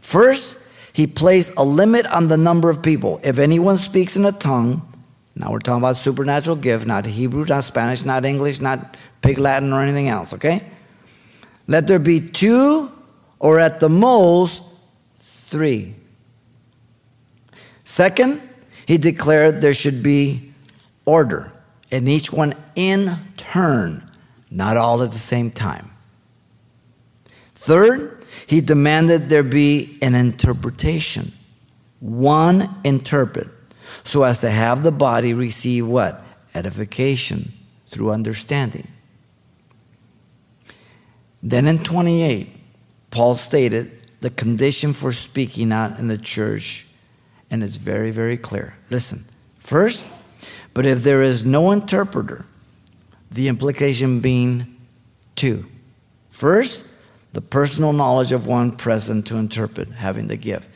First, 0.00 0.65
he 0.96 1.06
placed 1.06 1.52
a 1.58 1.62
limit 1.62 2.06
on 2.06 2.28
the 2.28 2.38
number 2.38 2.70
of 2.70 2.82
people. 2.82 3.20
If 3.22 3.38
anyone 3.38 3.76
speaks 3.76 4.16
in 4.16 4.24
a 4.24 4.32
tongue, 4.32 4.80
now 5.34 5.52
we're 5.52 5.58
talking 5.58 5.82
about 5.82 5.96
supernatural 5.96 6.56
gift, 6.56 6.86
not 6.86 7.04
Hebrew, 7.04 7.44
not 7.44 7.64
Spanish, 7.64 8.06
not 8.06 8.24
English, 8.24 8.62
not 8.62 8.96
Pig 9.20 9.36
Latin 9.36 9.74
or 9.74 9.82
anything 9.82 10.08
else, 10.08 10.32
okay? 10.32 10.66
Let 11.66 11.86
there 11.86 11.98
be 11.98 12.26
two 12.26 12.90
or 13.38 13.60
at 13.60 13.78
the 13.78 13.90
most 13.90 14.62
three. 15.18 15.94
Second, 17.84 18.40
he 18.86 18.96
declared 18.96 19.60
there 19.60 19.74
should 19.74 20.02
be 20.02 20.50
order, 21.04 21.52
and 21.92 22.08
each 22.08 22.32
one 22.32 22.54
in 22.74 23.10
turn, 23.36 24.10
not 24.50 24.78
all 24.78 25.02
at 25.02 25.12
the 25.12 25.18
same 25.18 25.50
time. 25.50 25.90
Third, 27.54 28.15
he 28.46 28.60
demanded 28.60 29.28
there 29.28 29.42
be 29.42 29.98
an 30.02 30.14
interpretation. 30.14 31.32
One 32.00 32.68
interpret, 32.84 33.48
so 34.04 34.22
as 34.22 34.40
to 34.40 34.50
have 34.50 34.82
the 34.82 34.92
body 34.92 35.34
receive 35.34 35.86
what? 35.86 36.22
Edification 36.54 37.52
through 37.88 38.10
understanding. 38.10 38.88
Then 41.42 41.66
in 41.66 41.78
28, 41.78 42.48
Paul 43.10 43.36
stated 43.36 43.92
the 44.20 44.30
condition 44.30 44.92
for 44.92 45.12
speaking 45.12 45.72
out 45.72 45.98
in 45.98 46.08
the 46.08 46.18
church, 46.18 46.86
and 47.50 47.62
it's 47.62 47.76
very, 47.76 48.10
very 48.10 48.36
clear. 48.36 48.76
Listen, 48.90 49.24
first, 49.58 50.06
but 50.74 50.86
if 50.86 51.02
there 51.02 51.22
is 51.22 51.46
no 51.46 51.70
interpreter, 51.70 52.46
the 53.30 53.48
implication 53.48 54.20
being 54.20 54.76
two. 55.34 55.66
First, 56.30 56.86
the 57.36 57.42
personal 57.42 57.92
knowledge 57.92 58.32
of 58.32 58.46
one 58.46 58.72
present 58.72 59.26
to 59.26 59.36
interpret, 59.36 59.90
having 59.90 60.26
the 60.26 60.38
gift. 60.38 60.70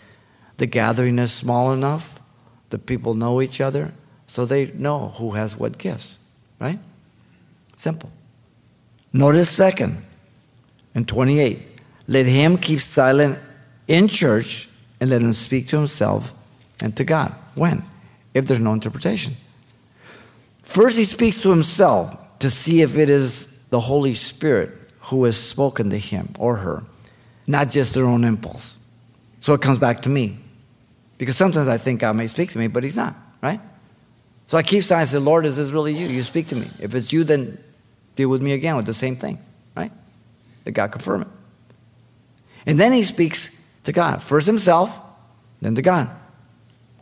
The 0.58 0.66
gathering 0.66 1.18
is 1.18 1.32
small 1.32 1.72
enough, 1.72 2.20
the 2.68 2.78
people 2.78 3.14
know 3.14 3.40
each 3.40 3.62
other, 3.62 3.94
so 4.26 4.44
they 4.44 4.66
know 4.72 5.08
who 5.16 5.30
has 5.30 5.56
what 5.56 5.78
gifts, 5.78 6.18
right? 6.58 6.78
Simple. 7.76 8.12
Notice 9.10 9.48
second, 9.48 10.04
in 10.94 11.06
28, 11.06 11.60
let 12.08 12.26
him 12.26 12.58
keep 12.58 12.80
silent 12.80 13.38
in 13.88 14.06
church 14.06 14.68
and 15.00 15.08
let 15.08 15.22
him 15.22 15.32
speak 15.32 15.66
to 15.68 15.78
himself 15.78 16.30
and 16.82 16.94
to 16.98 17.04
God. 17.04 17.34
When? 17.54 17.82
If 18.34 18.44
there's 18.44 18.60
no 18.60 18.74
interpretation. 18.74 19.32
First, 20.60 20.98
he 20.98 21.04
speaks 21.04 21.40
to 21.40 21.48
himself 21.48 22.38
to 22.40 22.50
see 22.50 22.82
if 22.82 22.98
it 22.98 23.08
is 23.08 23.64
the 23.70 23.80
Holy 23.80 24.12
Spirit 24.12 24.79
who 25.10 25.24
has 25.24 25.36
spoken 25.36 25.90
to 25.90 25.98
him 25.98 26.28
or 26.38 26.56
her, 26.56 26.84
not 27.46 27.68
just 27.68 27.94
their 27.94 28.06
own 28.06 28.22
impulse. 28.22 28.78
So 29.40 29.54
it 29.54 29.60
comes 29.60 29.78
back 29.78 30.02
to 30.02 30.08
me. 30.08 30.38
Because 31.18 31.36
sometimes 31.36 31.66
I 31.66 31.78
think 31.78 32.00
God 32.00 32.14
may 32.14 32.28
speak 32.28 32.52
to 32.52 32.58
me, 32.58 32.68
but 32.68 32.84
he's 32.84 32.96
not, 32.96 33.16
right? 33.42 33.60
So 34.46 34.56
I 34.56 34.62
keep 34.62 34.84
saying, 34.84 35.00
and 35.00 35.08
say, 35.08 35.18
Lord, 35.18 35.46
is 35.46 35.56
this 35.56 35.70
really 35.70 35.92
you? 35.92 36.06
You 36.06 36.22
speak 36.22 36.46
to 36.48 36.56
me. 36.56 36.70
If 36.78 36.94
it's 36.94 37.12
you, 37.12 37.24
then 37.24 37.58
deal 38.14 38.28
with 38.28 38.40
me 38.40 38.52
again 38.52 38.76
with 38.76 38.86
the 38.86 38.94
same 38.94 39.16
thing, 39.16 39.38
right? 39.76 39.92
That 40.64 40.72
God 40.72 40.92
confirm 40.92 41.22
it. 41.22 41.28
And 42.64 42.78
then 42.78 42.92
he 42.92 43.02
speaks 43.02 43.60
to 43.84 43.92
God, 43.92 44.22
first 44.22 44.46
himself, 44.46 44.98
then 45.60 45.74
to 45.74 45.82
God, 45.82 46.08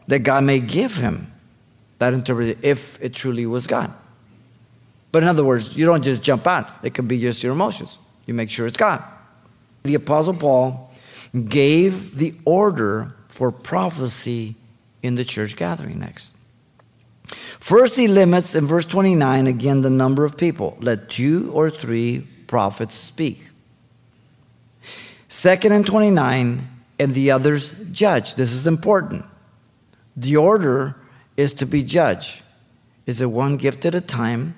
that 0.07 0.21
God 0.21 0.45
may 0.45 0.61
give 0.61 0.97
him 0.97 1.31
that 1.99 2.15
interpretation 2.15 2.61
if 2.63 3.03
it 3.03 3.13
truly 3.13 3.45
was 3.45 3.67
God. 3.67 3.93
But 5.11 5.23
in 5.23 5.29
other 5.29 5.45
words, 5.45 5.77
you 5.77 5.87
don't 5.87 6.03
just 6.03 6.23
jump 6.23 6.47
out, 6.47 6.69
it 6.83 6.95
can 6.95 7.07
be 7.07 7.21
just 7.21 7.43
your 7.43 7.53
emotions. 7.53 7.99
You 8.27 8.35
make 8.35 8.51
sure 8.51 8.67
it's 8.67 8.77
God. 8.77 9.03
The 9.85 9.95
Apostle 9.95 10.35
Paul 10.35 10.93
gave 11.49 12.17
the 12.17 12.35
order 12.45 13.15
for 13.29 13.51
prophecy 13.51 14.55
in 15.03 15.15
the 15.15 15.25
church 15.25 15.57
gathering 15.57 15.99
next. 15.99 16.37
First, 17.25 17.97
he 17.97 18.09
limits 18.09 18.55
in 18.55 18.67
verse 18.67 18.87
29 18.87 19.47
again 19.47 19.83
the 19.83 19.91
number 19.91 20.25
of 20.25 20.37
people. 20.37 20.77
Let 20.81 21.11
two 21.11 21.51
or 21.53 21.71
three 21.71 22.27
prophets 22.47 22.95
speak. 22.95 23.49
Second 25.29 25.73
and 25.73 25.85
29, 25.85 26.67
and 26.99 27.15
the 27.15 27.31
others 27.31 27.73
judge. 27.93 28.35
This 28.35 28.53
is 28.53 28.67
important. 28.67 29.25
The 30.17 30.37
order 30.37 30.97
is 31.37 31.53
to 31.55 31.67
be 31.67 31.83
judged. 31.83 32.43
Is 33.07 33.21
it 33.21 33.27
one 33.27 33.57
gift 33.57 33.85
at 33.85 33.95
a 33.95 34.01
time? 34.01 34.55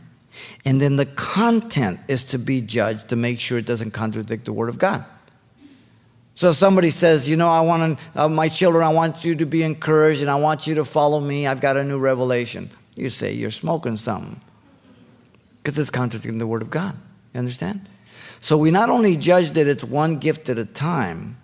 And 0.65 0.81
then 0.81 0.97
the 0.97 1.07
content 1.07 2.01
is 2.09 2.25
to 2.25 2.39
be 2.39 2.61
judged 2.61 3.09
to 3.09 3.17
make 3.17 3.41
sure 3.41 3.59
it 3.59 3.67
doesn't 3.67 3.93
contradict 3.93 4.45
the 4.45 4.53
Word 4.53 4.69
of 4.69 4.79
God. 4.79 5.05
So 6.35 6.51
if 6.51 6.57
somebody 6.57 6.91
says, 6.91 7.29
you 7.29 7.37
know, 7.37 7.49
I 7.51 7.61
want 7.61 7.99
to, 7.99 8.23
uh, 8.23 8.29
my 8.29 8.49
children, 8.49 8.85
I 8.85 8.89
want 8.89 9.25
you 9.25 9.35
to 9.37 9.47
be 9.47 9.63
encouraged 9.63 10.23
and 10.23 10.31
I 10.31 10.37
want 10.37 10.67
you 10.67 10.77
to 10.77 10.85
follow 10.85 11.21
me. 11.21 11.47
I've 11.47 11.61
got 11.61 11.77
a 11.77 11.85
new 11.85 11.99
revelation. 11.99 12.71
You 12.97 13.09
say 13.09 13.33
you're 13.33 13.51
smoking 13.51 13.97
something 13.97 14.41
because 15.59 15.79
it's 15.79 15.91
contradicting 15.91 16.39
the 16.39 16.47
Word 16.47 16.63
of 16.63 16.71
God. 16.71 16.97
You 17.35 17.41
understand? 17.41 17.87
So 18.41 18.57
we 18.57 18.71
not 18.71 18.89
only 18.89 19.17
judge 19.17 19.51
that 19.51 19.67
it's 19.67 19.85
one 19.85 20.19
gift 20.19 20.49
at 20.49 20.57
a 20.57 20.65
time, 20.65 21.37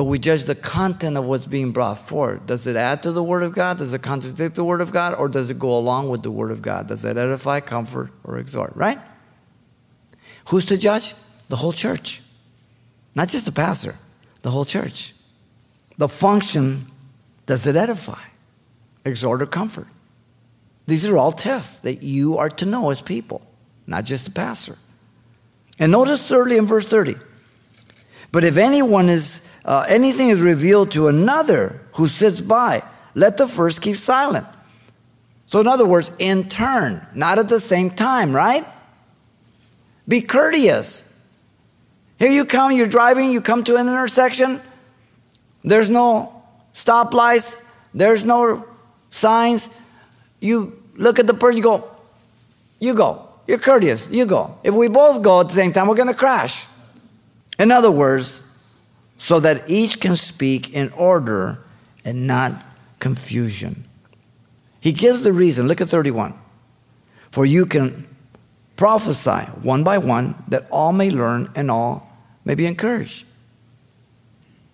but 0.00 0.04
we 0.04 0.18
judge 0.18 0.44
the 0.44 0.54
content 0.54 1.18
of 1.18 1.26
what's 1.26 1.44
being 1.44 1.72
brought 1.72 1.98
forth. 2.08 2.46
Does 2.46 2.66
it 2.66 2.74
add 2.74 3.02
to 3.02 3.12
the 3.12 3.22
Word 3.22 3.42
of 3.42 3.52
God? 3.52 3.76
Does 3.76 3.92
it 3.92 4.00
contradict 4.00 4.54
the 4.54 4.64
Word 4.64 4.80
of 4.80 4.92
God? 4.92 5.12
Or 5.12 5.28
does 5.28 5.50
it 5.50 5.58
go 5.58 5.76
along 5.76 6.08
with 6.08 6.22
the 6.22 6.30
Word 6.30 6.50
of 6.50 6.62
God? 6.62 6.88
Does 6.88 7.04
it 7.04 7.18
edify, 7.18 7.60
comfort, 7.60 8.10
or 8.24 8.38
exhort? 8.38 8.74
Right? 8.74 8.98
Who's 10.48 10.64
to 10.64 10.78
judge? 10.78 11.12
The 11.50 11.56
whole 11.56 11.74
church. 11.74 12.22
Not 13.14 13.28
just 13.28 13.44
the 13.44 13.52
pastor, 13.52 13.94
the 14.40 14.50
whole 14.50 14.64
church. 14.64 15.12
The 15.98 16.08
function, 16.08 16.86
does 17.44 17.66
it 17.66 17.76
edify? 17.76 18.22
exhort, 19.04 19.42
or 19.42 19.46
comfort. 19.46 19.88
These 20.86 21.06
are 21.10 21.18
all 21.18 21.32
tests 21.32 21.80
that 21.80 22.02
you 22.02 22.38
are 22.38 22.48
to 22.48 22.64
know 22.64 22.88
as 22.88 23.02
people, 23.02 23.42
not 23.86 24.06
just 24.06 24.24
the 24.24 24.30
pastor. 24.30 24.78
And 25.78 25.92
notice 25.92 26.26
thirdly 26.26 26.56
in 26.56 26.64
verse 26.64 26.86
30. 26.86 27.16
But 28.32 28.44
if 28.44 28.56
anyone 28.56 29.10
is 29.10 29.46
uh, 29.64 29.84
anything 29.88 30.28
is 30.30 30.40
revealed 30.40 30.92
to 30.92 31.08
another 31.08 31.80
who 31.94 32.08
sits 32.08 32.40
by, 32.40 32.82
let 33.14 33.36
the 33.36 33.46
first 33.46 33.82
keep 33.82 33.96
silent. 33.96 34.46
So, 35.46 35.60
in 35.60 35.66
other 35.66 35.86
words, 35.86 36.10
in 36.18 36.48
turn, 36.48 37.06
not 37.14 37.38
at 37.38 37.48
the 37.48 37.60
same 37.60 37.90
time, 37.90 38.34
right? 38.34 38.64
Be 40.06 40.22
courteous. 40.22 41.06
Here 42.18 42.30
you 42.30 42.44
come, 42.44 42.72
you're 42.72 42.86
driving, 42.86 43.30
you 43.30 43.40
come 43.40 43.64
to 43.64 43.76
an 43.76 43.88
intersection. 43.88 44.60
There's 45.64 45.90
no 45.90 46.42
stoplights, 46.74 47.62
there's 47.92 48.24
no 48.24 48.64
signs. 49.10 49.68
You 50.40 50.80
look 50.94 51.18
at 51.18 51.26
the 51.26 51.34
person, 51.34 51.56
you 51.56 51.62
go, 51.62 51.90
you 52.78 52.94
go. 52.94 53.26
You're 53.46 53.58
courteous, 53.58 54.08
you 54.08 54.26
go. 54.26 54.56
If 54.62 54.74
we 54.76 54.86
both 54.86 55.22
go 55.22 55.40
at 55.40 55.48
the 55.48 55.54
same 55.54 55.72
time, 55.72 55.88
we're 55.88 55.96
to 55.96 56.14
crash. 56.14 56.66
In 57.58 57.72
other 57.72 57.90
words, 57.90 58.42
so 59.20 59.38
that 59.38 59.68
each 59.68 60.00
can 60.00 60.16
speak 60.16 60.72
in 60.72 60.90
order 60.92 61.62
and 62.06 62.26
not 62.26 62.64
confusion. 63.00 63.84
He 64.80 64.92
gives 64.92 65.20
the 65.20 65.30
reason. 65.30 65.68
Look 65.68 65.82
at 65.82 65.90
31. 65.90 66.32
For 67.30 67.44
you 67.44 67.66
can 67.66 68.06
prophesy 68.76 69.42
one 69.60 69.84
by 69.84 69.98
one 69.98 70.42
that 70.48 70.66
all 70.70 70.92
may 70.92 71.10
learn 71.10 71.52
and 71.54 71.70
all 71.70 72.10
may 72.46 72.54
be 72.54 72.64
encouraged. 72.64 73.26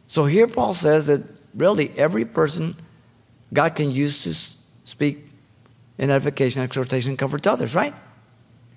So 0.06 0.26
here 0.26 0.46
Paul 0.46 0.74
says 0.74 1.08
that 1.08 1.22
really 1.52 1.90
every 1.96 2.24
person 2.24 2.76
God 3.52 3.74
can 3.74 3.90
use 3.90 4.22
to 4.22 4.88
speak 4.88 5.26
in 5.98 6.08
edification, 6.08 6.62
exhortation, 6.62 7.10
and 7.10 7.18
comfort 7.18 7.42
to 7.42 7.50
others, 7.50 7.74
right? 7.74 7.94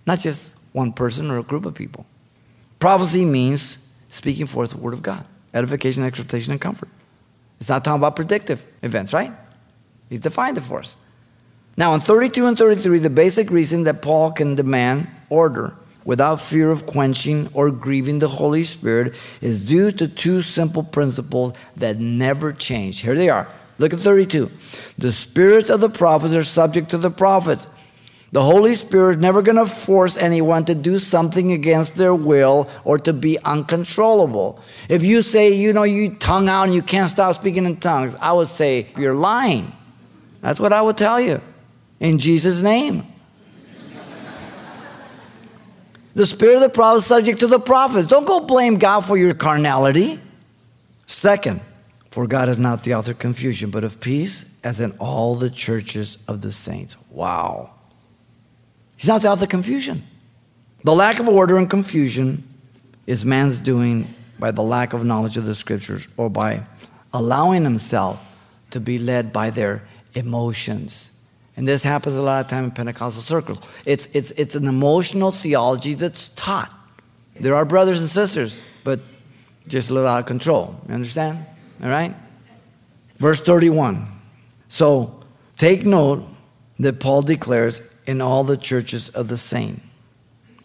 Not 0.08 0.20
just 0.20 0.60
one 0.74 0.94
person 0.94 1.30
or 1.30 1.38
a 1.38 1.44
group 1.44 1.68
of 1.68 1.76
people. 1.76 2.08
Prophecy 2.80 3.24
means 3.24 3.88
speaking 4.10 4.48
forth 4.48 4.72
the 4.72 4.78
word 4.78 4.96
of 4.96 5.04
God 5.04 5.24
edification, 5.54 6.04
exhortation, 6.04 6.52
and 6.52 6.62
comfort. 6.62 6.90
It's 7.60 7.70
not 7.70 7.84
talking 7.84 8.00
about 8.00 8.16
predictive 8.16 8.66
events, 8.82 9.14
right? 9.14 9.32
He's 10.10 10.22
defined 10.22 10.58
it 10.58 10.62
for 10.62 10.80
us. 10.80 10.96
Now, 11.78 11.94
in 11.94 12.02
32 12.02 12.46
and 12.46 12.58
33, 12.58 13.00
the 13.00 13.10
basic 13.10 13.50
reason 13.50 13.84
that 13.84 14.02
Paul 14.02 14.32
can 14.32 14.56
demand 14.56 15.08
order 15.30 15.76
without 16.04 16.42
fear 16.42 16.72
of 16.72 16.86
quenching 16.86 17.50
or 17.54 17.72
grieving 17.72 18.20
the 18.20 18.28
Holy 18.28 18.64
Spirit 18.64 19.16
is 19.42 19.66
due 19.66 19.92
to 19.92 20.08
two 20.08 20.42
simple 20.42 20.84
principles 20.84 21.54
that 21.78 22.00
never 22.00 22.52
change. 22.52 23.00
Here 23.02 23.16
they 23.16 23.30
are. 23.30 23.48
Look 23.78 23.94
at 23.94 24.00
32. 24.00 24.52
The 24.98 25.12
spirits 25.12 25.70
of 25.70 25.80
the 25.80 25.90
prophets 25.90 26.34
are 26.34 26.44
subject 26.44 26.90
to 26.90 26.98
the 26.98 27.12
prophets 27.12 27.68
the 28.32 28.44
Holy 28.44 28.76
Spirit 28.76 29.16
is 29.16 29.22
never 29.22 29.42
going 29.42 29.58
to 29.58 29.66
force 29.66 30.16
anyone 30.16 30.66
to 30.66 30.76
do 30.76 31.00
something 31.00 31.52
against 31.52 31.96
their 31.96 32.14
will 32.14 32.70
or 32.84 33.00
to 33.00 33.12
be 33.12 33.40
uncontrollable. 33.40 34.62
If 34.88 35.04
you 35.04 35.24
say, 35.24 35.54
you 35.54 35.74
know, 35.74 35.84
you 35.84 36.16
tongue 36.16 36.48
out 36.48 36.64
and 36.66 36.74
you 36.74 36.84
can't 36.84 37.10
stop 37.10 37.36
speaking 37.36 37.66
in 37.66 37.78
tongues, 37.78 38.16
I 38.16 38.34
would 38.34 38.48
say, 38.48 38.88
you're 38.98 39.16
lying. 39.16 39.72
That's 40.42 40.60
what 40.60 40.74
I 40.74 40.82
would 40.82 40.98
tell 40.98 41.20
you. 41.20 41.42
In 42.00 42.20
Jesus' 42.20 42.62
name. 42.62 43.04
the 46.14 46.28
spirit 46.28 46.58
of 46.58 46.62
the 46.62 46.70
prophet 46.70 46.98
is 46.98 47.06
subject 47.08 47.40
to 47.40 47.48
the 47.48 47.60
prophets. 47.60 48.08
Don't 48.08 48.26
go 48.26 48.42
blame 48.42 48.78
God 48.78 49.02
for 49.02 49.18
your 49.18 49.34
carnality. 49.34 50.20
Second, 51.08 51.62
for 52.12 52.28
God 52.28 52.48
is 52.48 52.60
not 52.60 52.84
the 52.84 52.94
author 52.94 53.12
of 53.12 53.20
confusion, 53.20 53.72
but 53.72 53.84
of 53.84 54.00
peace, 54.00 54.54
as 54.64 54.80
in 54.80 54.92
all 55.00 55.36
the 55.36 55.50
churches 55.50 56.20
of 56.28 56.44
the 56.44 56.52
saints. 56.52 56.96
Wow. 57.10 57.72
He's 59.00 59.08
not 59.08 59.22
without 59.22 59.40
the 59.40 59.48
confusion. 59.48 60.04
The 60.84 60.94
lack 60.94 61.22
of 61.22 61.30
order 61.30 61.58
and 61.58 61.70
confusion 61.70 62.44
is 63.08 63.24
man's 63.24 63.58
doing 63.58 64.14
by 64.38 64.52
the 64.52 64.62
lack 64.62 64.92
of 64.92 65.06
knowledge 65.06 65.38
of 65.38 65.46
the 65.46 65.56
scriptures 65.56 66.06
or 66.18 66.30
by 66.30 66.66
allowing 67.14 67.64
himself 67.64 68.20
to 68.72 68.82
be 68.82 69.00
led 69.00 69.32
by 69.32 69.52
their 69.52 69.88
emotions. 70.16 71.18
And 71.56 71.66
this 71.66 71.82
happens 71.82 72.18
a 72.18 72.22
lot 72.22 72.44
of 72.44 72.52
time 72.52 72.66
in 72.66 72.72
Pentecostal 72.72 73.22
circles. 73.22 73.60
It's, 73.86 74.08
it's, 74.08 74.32
it's 74.32 74.56
an 74.56 74.68
emotional 74.68 75.32
theology 75.32 75.94
that's 75.94 76.28
taught. 76.30 76.74
There 77.40 77.56
are 77.56 77.64
brothers 77.64 78.02
and 78.02 78.10
sisters, 78.10 78.60
but 78.84 79.00
just 79.66 79.92
a 79.92 79.94
little 79.94 80.10
out 80.10 80.20
of 80.20 80.26
control. 80.26 80.78
You 80.90 80.94
understand? 80.94 81.46
All 81.82 81.90
right? 81.90 82.14
Verse 83.16 83.40
31. 83.40 84.06
So 84.68 85.22
take 85.56 85.86
note 85.86 86.26
that 86.80 87.00
Paul 87.00 87.22
declares 87.22 87.82
in 88.10 88.22
all 88.22 88.44
the 88.44 88.58
churches 88.58 89.10
of 89.10 89.28
the 89.28 89.38
saint. 89.38 89.80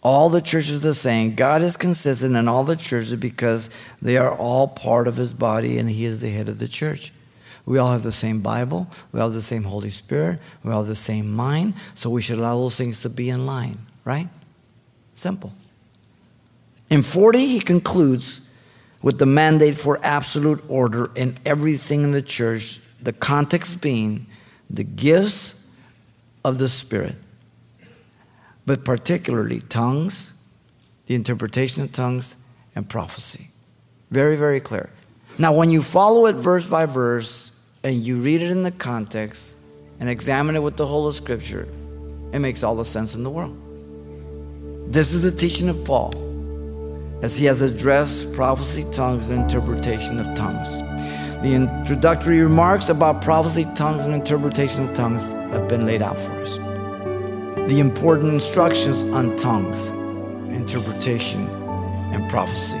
All 0.01 0.29
the 0.29 0.41
churches 0.41 0.77
of 0.77 0.81
the 0.81 0.95
saint. 0.95 1.35
God 1.35 1.61
is 1.61 1.77
consistent 1.77 2.35
in 2.35 2.47
all 2.47 2.63
the 2.63 2.75
churches 2.75 3.15
because 3.17 3.69
they 4.01 4.17
are 4.17 4.35
all 4.35 4.67
part 4.67 5.07
of 5.07 5.15
his 5.15 5.31
body 5.31 5.77
and 5.77 5.87
he 5.87 6.05
is 6.05 6.21
the 6.21 6.31
head 6.31 6.49
of 6.49 6.57
the 6.57 6.67
church. 6.67 7.13
We 7.63 7.77
all 7.77 7.91
have 7.91 8.01
the 8.01 8.11
same 8.11 8.41
Bible. 8.41 8.87
We 9.11 9.19
all 9.19 9.27
have 9.27 9.35
the 9.35 9.43
same 9.43 9.61
Holy 9.61 9.91
Spirit. 9.91 10.39
We 10.63 10.71
all 10.71 10.79
have 10.79 10.87
the 10.87 10.95
same 10.95 11.31
mind. 11.31 11.75
So 11.93 12.09
we 12.09 12.23
should 12.23 12.39
allow 12.39 12.57
those 12.57 12.77
things 12.77 13.03
to 13.03 13.09
be 13.09 13.29
in 13.29 13.45
line, 13.45 13.77
right? 14.05 14.27
Simple. 15.13 15.53
In 16.89 17.03
40, 17.03 17.45
he 17.45 17.59
concludes 17.59 18.41
with 19.03 19.19
the 19.19 19.27
mandate 19.27 19.77
for 19.77 19.99
absolute 20.01 20.63
order 20.67 21.11
in 21.13 21.35
everything 21.45 22.03
in 22.03 22.11
the 22.11 22.23
church, 22.23 22.79
the 23.03 23.13
context 23.13 23.83
being 23.83 24.25
the 24.67 24.83
gifts 24.83 25.63
of 26.43 26.57
the 26.57 26.69
Spirit 26.69 27.17
but 28.65 28.83
particularly 28.83 29.59
tongues, 29.59 30.41
the 31.05 31.15
interpretation 31.15 31.83
of 31.83 31.91
tongues, 31.91 32.37
and 32.75 32.89
prophecy. 32.89 33.49
Very, 34.11 34.35
very 34.35 34.59
clear. 34.59 34.89
Now, 35.37 35.53
when 35.53 35.69
you 35.69 35.81
follow 35.81 36.25
it 36.27 36.35
verse 36.35 36.67
by 36.67 36.85
verse 36.85 37.57
and 37.83 38.03
you 38.03 38.17
read 38.17 38.41
it 38.41 38.51
in 38.51 38.63
the 38.63 38.71
context 38.71 39.57
and 39.99 40.09
examine 40.09 40.55
it 40.55 40.63
with 40.63 40.77
the 40.77 40.87
whole 40.87 41.07
of 41.07 41.15
Scripture, 41.15 41.67
it 42.31 42.39
makes 42.39 42.63
all 42.63 42.75
the 42.75 42.85
sense 42.85 43.15
in 43.15 43.23
the 43.23 43.29
world. 43.29 43.61
This 44.91 45.13
is 45.13 45.21
the 45.21 45.31
teaching 45.31 45.69
of 45.69 45.83
Paul 45.85 46.13
as 47.21 47.37
he 47.37 47.45
has 47.45 47.61
addressed 47.61 48.33
prophecy, 48.33 48.85
tongues, 48.91 49.29
and 49.29 49.41
interpretation 49.41 50.19
of 50.19 50.35
tongues. 50.35 50.79
The 51.41 51.53
introductory 51.53 52.41
remarks 52.41 52.89
about 52.89 53.21
prophecy, 53.21 53.67
tongues, 53.75 54.03
and 54.03 54.13
interpretation 54.13 54.87
of 54.87 54.95
tongues 54.95 55.31
have 55.31 55.67
been 55.67 55.85
laid 55.85 56.01
out 56.01 56.19
for 56.19 56.31
us 56.41 56.59
the 57.67 57.79
important 57.79 58.33
instructions 58.33 59.03
on 59.05 59.35
tongues, 59.37 59.89
interpretation, 60.49 61.47
and 62.13 62.29
prophecy 62.29 62.77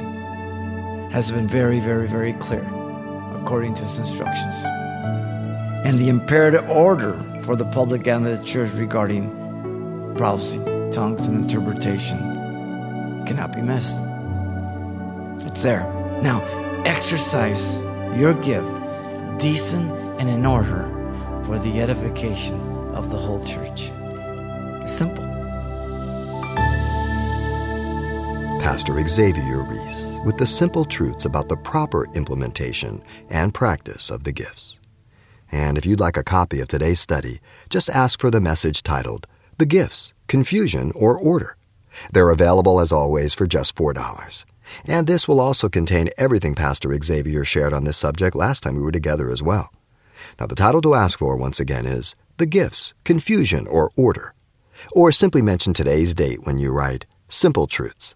has 1.11 1.31
been 1.31 1.47
very, 1.47 1.79
very, 1.79 2.07
very 2.07 2.33
clear 2.33 2.65
according 3.33 3.73
to 3.73 3.83
his 3.83 3.97
instructions. 3.97 4.55
And 5.85 5.97
the 5.97 6.09
imperative 6.09 6.69
order 6.69 7.13
for 7.43 7.55
the 7.55 7.65
public 7.65 8.07
and 8.07 8.25
the 8.25 8.37
church 8.43 8.71
regarding 8.73 10.15
prophecy, 10.15 10.59
tongues, 10.91 11.25
and 11.25 11.43
interpretation 11.43 12.17
cannot 13.25 13.53
be 13.53 13.61
missed. 13.61 13.97
It's 15.47 15.63
there. 15.63 15.83
Now, 16.21 16.43
exercise 16.85 17.79
your 18.15 18.33
gift 18.33 18.67
decent 19.39 19.91
and 20.19 20.29
in 20.29 20.45
order 20.45 20.91
for 21.45 21.59
the 21.59 21.81
edification 21.81 22.59
of 22.93 23.09
the 23.09 23.17
whole 23.17 23.43
church. 23.45 23.91
Pastor 28.65 29.07
Xavier 29.07 29.61
Reese 29.61 30.17
with 30.25 30.37
the 30.37 30.45
simple 30.47 30.85
truths 30.85 31.25
about 31.25 31.47
the 31.47 31.55
proper 31.55 32.11
implementation 32.15 32.99
and 33.29 33.53
practice 33.53 34.09
of 34.09 34.23
the 34.23 34.31
gifts. 34.31 34.79
And 35.51 35.77
if 35.77 35.85
you'd 35.85 35.99
like 35.99 36.17
a 36.17 36.23
copy 36.23 36.61
of 36.61 36.67
today's 36.67 36.99
study, 36.99 37.41
just 37.69 37.91
ask 37.91 38.19
for 38.19 38.31
the 38.31 38.41
message 38.41 38.81
titled 38.81 39.27
The 39.59 39.67
Gifts, 39.67 40.15
Confusion, 40.25 40.91
or 40.95 41.15
Order. 41.15 41.57
They're 42.11 42.31
available 42.31 42.79
as 42.79 42.91
always 42.91 43.35
for 43.35 43.45
just 43.45 43.75
$4. 43.75 44.45
And 44.87 45.05
this 45.05 45.27
will 45.27 45.39
also 45.39 45.69
contain 45.69 46.09
everything 46.17 46.55
Pastor 46.55 46.91
Xavier 47.03 47.45
shared 47.45 47.71
on 47.71 47.83
this 47.83 47.97
subject 47.97 48.35
last 48.35 48.63
time 48.63 48.75
we 48.75 48.81
were 48.81 48.91
together 48.91 49.29
as 49.29 49.43
well. 49.43 49.71
Now, 50.39 50.47
the 50.47 50.55
title 50.55 50.81
to 50.81 50.95
ask 50.95 51.19
for 51.19 51.37
once 51.37 51.59
again 51.59 51.85
is 51.85 52.15
The 52.37 52.47
Gifts, 52.47 52.95
Confusion, 53.03 53.67
or 53.67 53.91
Order. 53.95 54.33
Or 54.91 55.11
simply 55.11 55.43
mention 55.43 55.73
today's 55.73 56.15
date 56.15 56.39
when 56.45 56.57
you 56.57 56.71
write 56.71 57.05
Simple 57.27 57.67
Truths, 57.67 58.15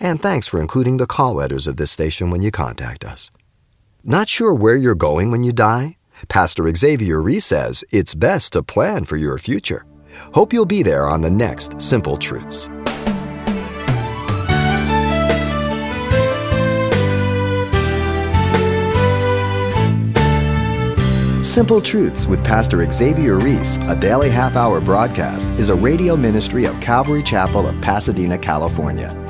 And 0.00 0.22
thanks 0.22 0.48
for 0.48 0.58
including 0.58 0.96
the 0.96 1.06
call 1.06 1.34
letters 1.34 1.66
of 1.66 1.76
this 1.76 1.90
station 1.90 2.30
when 2.30 2.40
you 2.40 2.50
contact 2.50 3.04
us. 3.04 3.30
Not 4.02 4.30
sure 4.30 4.54
where 4.54 4.76
you're 4.76 4.94
going 4.94 5.30
when 5.30 5.44
you 5.44 5.52
die? 5.52 5.98
Pastor 6.28 6.74
Xavier 6.74 7.20
Reese 7.20 7.44
says 7.44 7.84
it's 7.90 8.14
best 8.14 8.54
to 8.54 8.62
plan 8.62 9.04
for 9.04 9.18
your 9.18 9.36
future. 9.36 9.84
Hope 10.32 10.54
you'll 10.54 10.64
be 10.64 10.82
there 10.82 11.06
on 11.06 11.20
the 11.20 11.30
next 11.30 11.80
Simple 11.80 12.16
Truths. 12.16 12.70
Simple 21.46 21.80
Truths 21.80 22.26
with 22.26 22.42
Pastor 22.42 22.90
Xavier 22.90 23.38
Reese, 23.38 23.76
a 23.88 23.96
daily 23.96 24.30
half 24.30 24.56
hour 24.56 24.80
broadcast, 24.80 25.46
is 25.58 25.68
a 25.68 25.74
radio 25.74 26.16
ministry 26.16 26.64
of 26.64 26.80
Calvary 26.80 27.22
Chapel 27.22 27.66
of 27.66 27.78
Pasadena, 27.82 28.38
California. 28.38 29.29